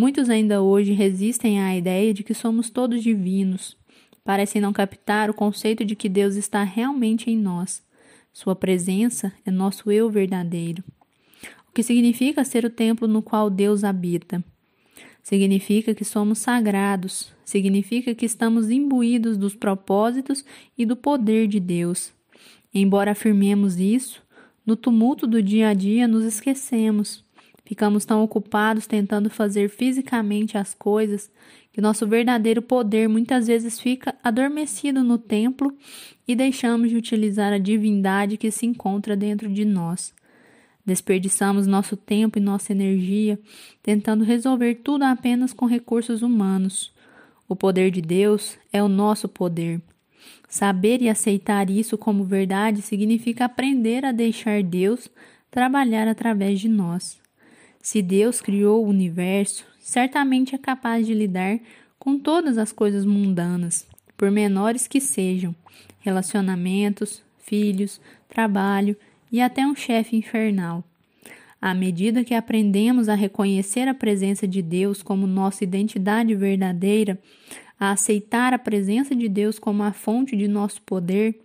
[0.00, 3.76] Muitos ainda hoje resistem à ideia de que somos todos divinos.
[4.24, 7.82] Parecem não captar o conceito de que Deus está realmente em nós.
[8.32, 10.82] Sua presença é nosso eu verdadeiro.
[11.68, 14.42] O que significa ser o templo no qual Deus habita?
[15.22, 20.42] Significa que somos sagrados, significa que estamos imbuídos dos propósitos
[20.78, 22.10] e do poder de Deus.
[22.72, 24.22] Embora afirmemos isso,
[24.64, 27.22] no tumulto do dia a dia nos esquecemos.
[27.70, 31.30] Ficamos tão ocupados tentando fazer fisicamente as coisas
[31.72, 35.72] que nosso verdadeiro poder muitas vezes fica adormecido no templo
[36.26, 40.12] e deixamos de utilizar a divindade que se encontra dentro de nós.
[40.84, 43.38] Desperdiçamos nosso tempo e nossa energia
[43.84, 46.92] tentando resolver tudo apenas com recursos humanos.
[47.48, 49.80] O poder de Deus é o nosso poder.
[50.48, 55.08] Saber e aceitar isso como verdade significa aprender a deixar Deus
[55.52, 57.19] trabalhar através de nós.
[57.82, 61.58] Se Deus criou o universo, certamente é capaz de lidar
[61.98, 63.86] com todas as coisas mundanas,
[64.16, 65.54] por menores que sejam,
[66.00, 68.96] relacionamentos, filhos, trabalho
[69.32, 70.84] e até um chefe infernal.
[71.60, 77.18] À medida que aprendemos a reconhecer a presença de Deus como nossa identidade verdadeira,
[77.78, 81.38] a aceitar a presença de Deus como a fonte de nosso poder,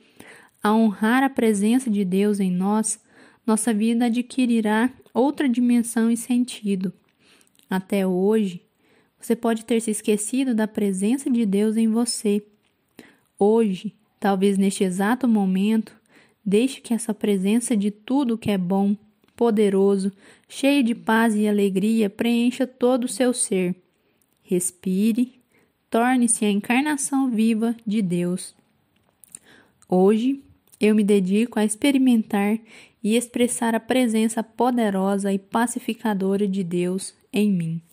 [0.62, 3.00] a honrar a presença de Deus em nós,
[3.46, 6.94] nossa vida adquirirá outra dimensão e sentido.
[7.70, 8.62] Até hoje,
[9.20, 12.46] você pode ter se esquecido da presença de Deus em você.
[13.40, 15.96] Hoje, talvez neste exato momento,
[16.46, 18.96] deixe que essa presença de tudo que é bom,
[19.36, 20.12] poderoso,
[20.48, 23.76] cheio de paz e alegria preencha todo o seu ser.
[24.44, 25.34] Respire,
[25.90, 28.54] torne-se a encarnação viva de Deus.
[29.90, 30.42] Hoje,
[30.80, 32.60] eu me dedico a experimentar
[33.06, 37.85] e expressar a presença poderosa e pacificadora de Deus em mim.